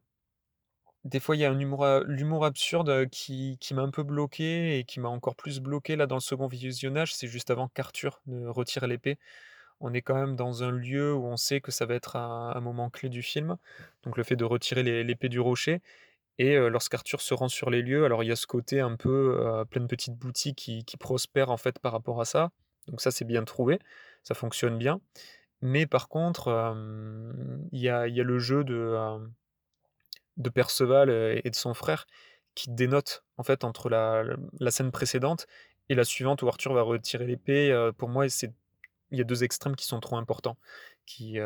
[1.06, 4.78] Des fois, il y a un humour, l'humour absurde qui, qui m'a un peu bloqué
[4.78, 7.14] et qui m'a encore plus bloqué là dans le second visionnage.
[7.16, 9.18] C'est juste avant qu'Arthur ne retire l'épée.
[9.82, 12.54] On est quand même dans un lieu où on sait que ça va être un,
[12.56, 13.58] un moment clé du film.
[14.04, 15.82] Donc le fait de retirer l'épée du rocher.
[16.40, 18.96] Et euh, lorsqu'Arthur se rend sur les lieux, alors il y a ce côté un
[18.96, 22.50] peu euh, plein de petites boutiques qui, qui prospèrent en fait par rapport à ça.
[22.88, 23.78] Donc ça, c'est bien trouvé.
[24.24, 25.02] Ça fonctionne bien.
[25.62, 26.48] Mais par contre,
[27.72, 28.98] il y y a le jeu de...
[30.38, 31.10] de Perceval
[31.44, 32.08] et de son frère
[32.56, 34.24] qui dénote en fait entre la,
[34.60, 35.48] la scène précédente
[35.90, 37.72] et la suivante où Arthur va retirer l'épée.
[37.72, 40.58] euh, pour moi, il y a deux extrêmes qui sont trop importants,
[41.06, 41.38] qui,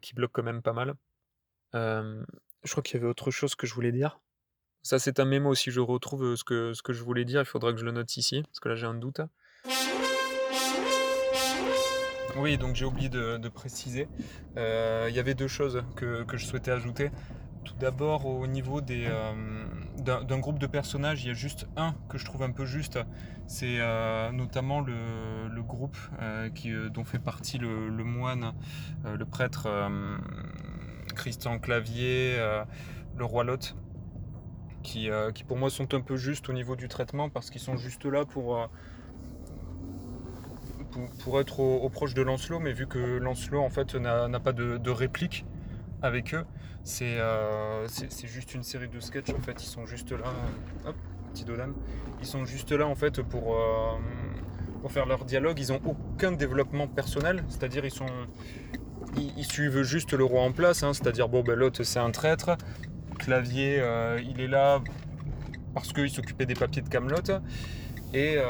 [0.00, 0.94] qui bloquent quand même pas mal.
[1.74, 4.20] Je crois qu'il y avait autre chose que je voulais dire.
[4.82, 5.54] Ça, c'est un mémo.
[5.54, 7.84] Si je retrouve euh, ce que, ce que je voulais dire, il faudra que je
[7.84, 9.20] le note ici, parce que là, j'ai un doute.
[12.36, 14.08] Oui, donc j'ai oublié de, préciser.
[14.56, 17.10] Euh, Il y avait deux choses que, que je souhaitais ajouter.
[17.64, 19.64] Tout d'abord, au niveau des, euh,
[19.98, 22.98] d'un, groupe de personnages, il y a juste un que je trouve un peu juste.
[23.46, 23.78] C'est
[24.32, 24.94] notamment le,
[25.48, 25.96] le groupe
[26.54, 28.54] qui, dont fait partie le, le moine,
[29.04, 29.68] le prêtre
[31.14, 32.36] Christian Clavier,
[33.16, 33.76] le roi Lot,
[34.82, 37.60] qui, euh, qui pour moi sont un peu justes au niveau du traitement parce qu'ils
[37.60, 38.66] sont juste là pour, euh,
[41.24, 44.90] pour, être au, proche de Lancelot, mais vu que Lancelot en fait n'a pas de,
[44.90, 45.46] réplique
[46.02, 46.44] avec eux,
[46.84, 50.32] c'est euh, c'est juste une série de sketchs en fait, ils sont juste là,
[51.32, 51.72] petit dodane,
[52.20, 53.56] ils sont juste là en fait pour,
[54.80, 58.06] pour faire leur dialogue, ils ont aucun développement personnel, c'est-à-dire ils sont
[59.16, 62.10] ils, ils suivent juste le roi en place, hein, c'est-à-dire bon ben l'autre c'est un
[62.10, 62.56] traître,
[63.22, 64.80] Clavier euh, il est là
[65.74, 67.16] parce qu'il s'occupait des papiers de Camelot.
[68.12, 68.44] Et, euh,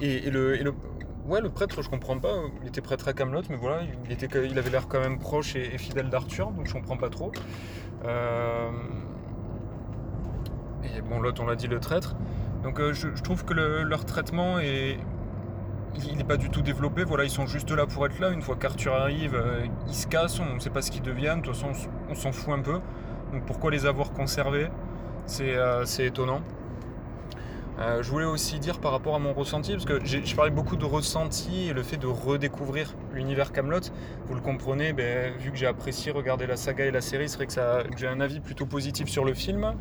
[0.00, 0.72] et, le,
[1.26, 2.34] ouais le prêtre je comprends pas.
[2.62, 5.56] Il était prêtre à Camelot mais voilà il, était, il avait l'air quand même proche
[5.56, 7.32] et, fidèle d'Arthur donc je comprends pas trop.
[8.04, 8.70] Euh,
[10.84, 12.16] et bon l'autre on l'a dit le traître.
[12.62, 14.98] Donc je, trouve que le- leur traitement est
[16.04, 18.30] il n'est pas du tout développé, voilà, ils sont juste là pour être là.
[18.30, 21.40] Une fois qu'Arthur arrive, euh, ils se cassent, on ne sait pas ce qu'ils deviennent,
[21.40, 21.72] de toute façon,
[22.08, 22.80] on s'en fout un peu.
[23.32, 24.68] Donc pourquoi les avoir conservés?
[25.26, 26.40] C'est euh, c'est étonnant.
[27.78, 30.50] Euh, je voulais aussi dire par rapport à mon ressenti, parce que j'ai j'ai parlé
[30.50, 33.80] beaucoup de ressenti et le fait de redécouvrir l'univers Camelot.
[34.26, 37.36] Vous le comprenez, ben, vu que j'ai apprécié regarder la saga et la série, c'est
[37.36, 39.74] vrai que, que j'ai un avis plutôt positif sur le film.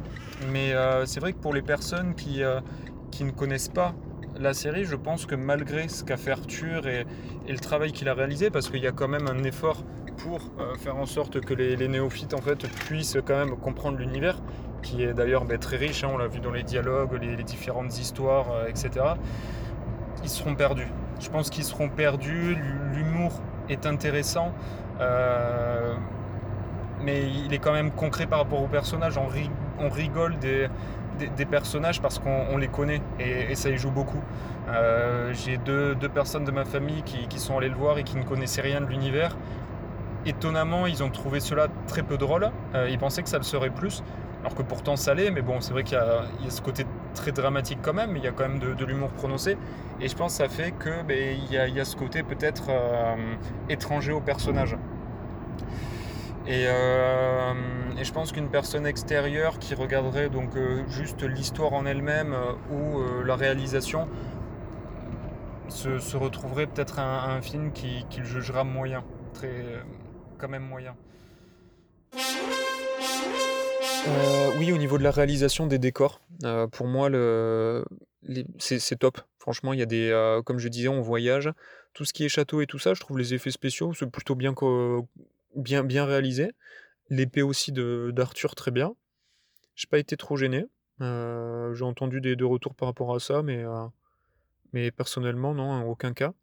[0.52, 0.74] Mais
[1.06, 3.94] c'est vrai que pour les personnes qui ne connaissent pas
[4.40, 7.06] la série, je pense que malgré ce qu'a fait Arthur et,
[7.48, 9.84] le travail qu'il a réalisé, parce qu'il y a quand même un effort
[10.18, 14.38] pour euh, faire en sorte que les, néophytes en fait puissent quand même comprendre l'univers,
[14.82, 17.98] qui est d'ailleurs ben, très riche, hein, on l'a vu dans les dialogues, les, différentes
[18.00, 19.06] histoires, euh, etc.
[20.24, 20.88] Ils seront perdus.
[21.20, 22.58] Je pense qu'ils seront perdus,
[22.94, 24.54] l'humour est intéressant,
[25.00, 25.94] euh,
[27.02, 28.62] mais il est quand même concret par rapport.
[28.62, 30.68] On, ri- on rigole des,
[31.16, 34.22] des, personnages parce qu'on on les connaît et, et ça y joue beaucoup.
[34.70, 38.24] Euh, J'ai deux, personnes de ma famille qui, sont allées le voir et qui ne
[38.24, 39.36] connaissaient rien de l'univers.
[40.26, 42.50] Étonnamment, ils ont trouvé cela très peu drôle.
[42.74, 44.04] Euh, ils pensaient que ça le serait plus,
[44.42, 45.30] alors que pourtant ça l'est.
[45.30, 48.18] Mais bon, c'est vrai qu'il y, a ce côté très dramatique quand même.
[48.18, 49.58] Il y a quand même de, l'humour prononcé.
[50.02, 51.96] Et je pense que ça fait que ben, il, y a, il y a ce
[51.96, 53.16] côté peut-être euh,
[53.70, 54.76] étranger au personnage.
[56.48, 57.54] Et, euh,
[58.00, 62.54] et je pense qu'une personne extérieure qui regarderait donc euh, juste l'histoire en elle-même euh,
[62.72, 64.08] ou la réalisation
[65.70, 69.66] se, retrouverait peut-être un, un film qui, qui jugera moyen, très
[70.38, 70.96] quand même moyen.
[74.60, 76.22] Oui, au niveau de la réalisation des décors,
[76.72, 77.10] pour moi,
[78.60, 79.20] c'est top.
[79.40, 81.50] Franchement, il y a des, comme je disais, on voyage.
[81.94, 84.54] Tout ce qui est château et tout ça, je trouve les effets spéciaux, plutôt bien,
[85.56, 86.52] bien, bien réalisé.
[87.10, 88.96] L'épée aussi d'Arthur, très bien.
[89.76, 90.66] J'ai pas été trop gêné.
[91.02, 93.86] Euh, j'ai entendu des, des retours par rapport à ça, mais, euh,
[94.74, 96.34] mais personnellement, non, en aucun cas.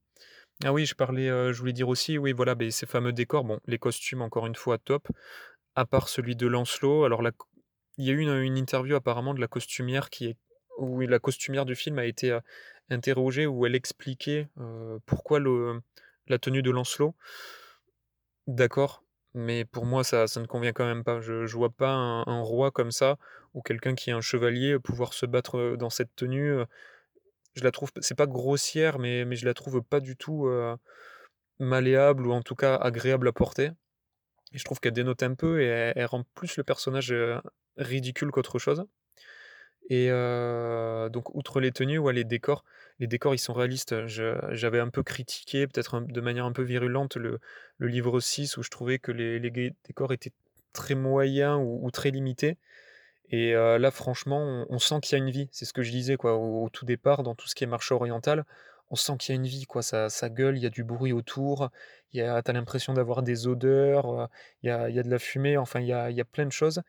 [0.65, 3.45] Ah oui, je parlais, euh, je voulais dire aussi, oui, voilà, ben, ces fameux décors,
[3.45, 5.09] bon, les costumes, encore une fois, top.
[5.75, 7.23] À part celui de Lancelot, alors
[7.97, 10.37] il y a eu une, une interview apparemment de la costumière qui est,
[10.79, 12.39] où la costumière du film a été
[12.91, 14.49] interrogée, où elle expliquait
[15.07, 15.81] pourquoi le,
[16.29, 17.15] la tenue de Lancelot.
[18.47, 21.20] D'accord, mais pour moi, ça, ça ne convient quand même pas.
[21.20, 23.16] Je, je vois pas un, roi comme ça,
[23.55, 26.57] ou quelqu'un qui est un chevalier, pouvoir se battre dans cette tenue.
[27.55, 30.49] Je la trouve, c'est pas grossière, mais, mais je la trouve pas du tout
[31.59, 33.70] malléable, ou en tout cas agréable à porter.
[34.53, 35.66] Je trouve qu'elle dénote un peu et
[35.97, 37.14] elle, rend plus le personnage
[37.76, 38.84] ridicule qu'autre chose.
[39.91, 40.09] Et
[41.11, 42.64] donc, outre les tenues, ouais, les décors,
[42.99, 44.07] les décors, ils sont réalistes.
[44.07, 47.41] J'avais un peu critiqué, peut-être de manière un peu virulente, le,
[47.80, 50.33] livre 6, où je trouvais que les, décors étaient
[50.72, 52.57] très moyens ou, très limités.
[53.30, 55.49] Et là, franchement, on, sent qu'il y a une vie.
[55.53, 57.95] C'est ce que je disais, quoi, au, tout départ, dans tout ce qui est marché
[57.95, 58.45] oriental.
[58.91, 59.83] On sent qu'il y a une vie, quoi.
[59.83, 61.70] Ça, gueule, il y a du bruit autour,
[62.12, 64.28] il y a, t'as l'impression d'avoir des odeurs,
[64.62, 66.26] il y a, y a de la fumée, enfin, il y a, il y a
[66.26, 66.83] plein de choses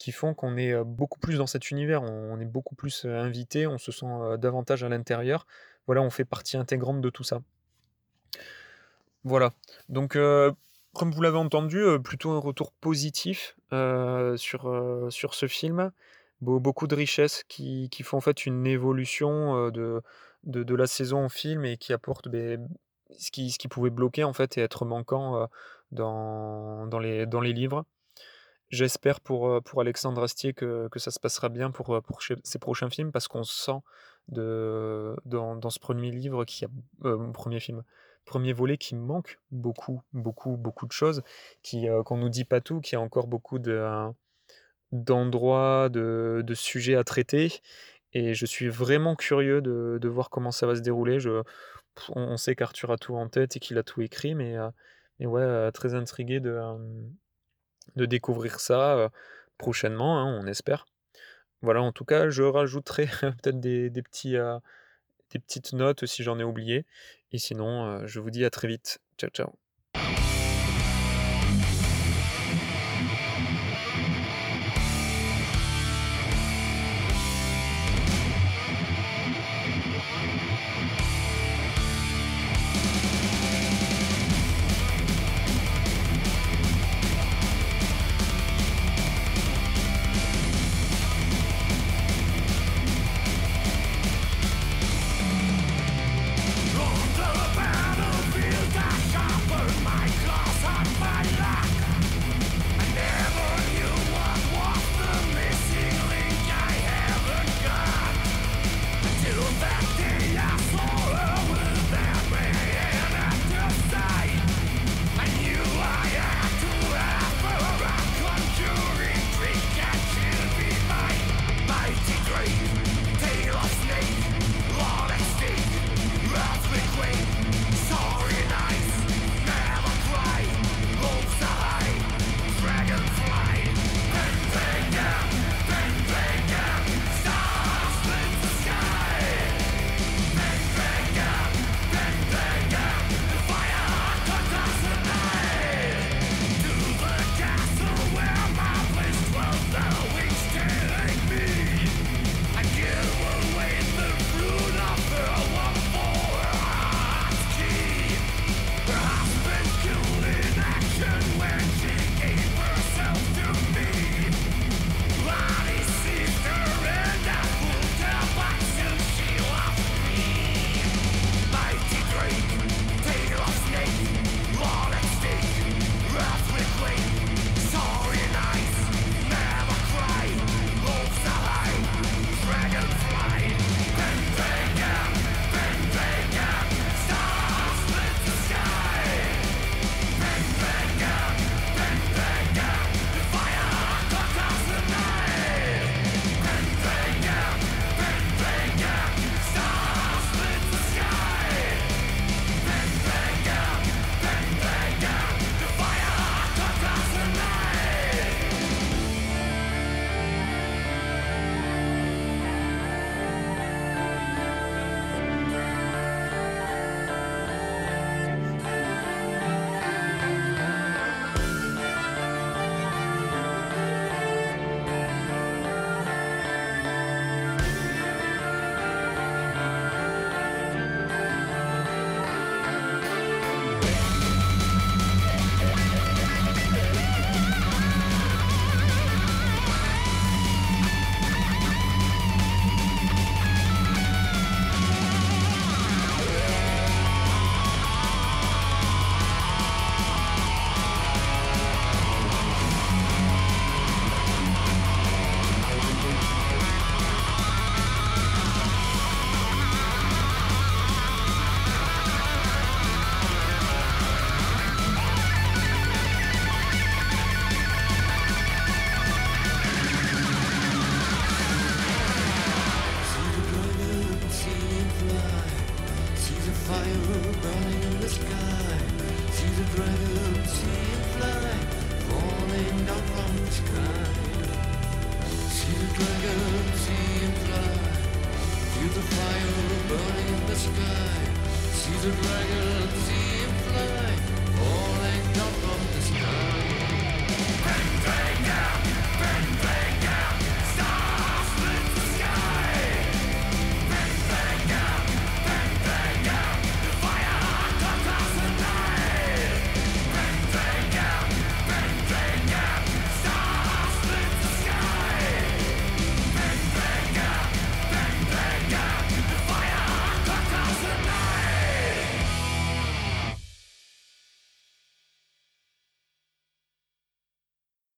[0.00, 3.76] qui font qu'on est beaucoup plus dans cet univers, on, est beaucoup plus invité, on
[3.76, 4.06] se sent
[4.38, 5.46] davantage à l'intérieur.
[5.86, 7.42] Voilà, on fait partie intégrante de tout ça.
[9.24, 9.52] Voilà.
[9.90, 10.16] Donc,
[10.94, 15.92] comme vous l'avez entendu, plutôt un retour positif sur, sur ce film.
[16.40, 20.02] Beau- beaucoup de richesses qui, qui font en fait une évolution de,
[20.44, 24.32] de, la saison au film et qui apportent ce qui, ce qui pouvait bloquer en
[24.32, 25.46] fait et être manquant
[25.92, 27.84] dans, dans les, dans les livres.
[28.70, 32.88] J'espère pour, pour Alexandre Astier que, que ça se passera bien pour, pour ses prochains
[32.88, 33.80] films parce qu'on sent
[34.28, 36.68] de, dans, dans ce premier livre qui a
[37.32, 37.82] premier film,
[38.24, 41.22] premier volet qui manque beaucoup, beaucoup, beaucoup de choses,
[41.62, 43.84] qui euh, qu'on nous dit pas tout, qui a encore beaucoup de
[44.92, 47.60] d'endroits, de, de sujets à traiter.
[48.12, 51.20] Et je suis vraiment curieux de, de voir comment ça va se dérouler.
[51.20, 51.42] Je,
[52.10, 54.68] on, sait qu'Arthur a tout en tête et qu'il a tout écrit, mais, euh,
[55.20, 56.58] mais ouais, très intrigué de,
[57.96, 59.10] de découvrir ça
[59.58, 60.86] prochainement, hein, on espère.
[61.62, 63.06] Voilà, en tout cas, je rajouterai
[63.42, 66.86] peut-être des, des petites notes si j'en ai oublié.
[67.32, 69.00] Et sinon, je vous dis à très vite.
[69.18, 69.69] Ciao, ciao.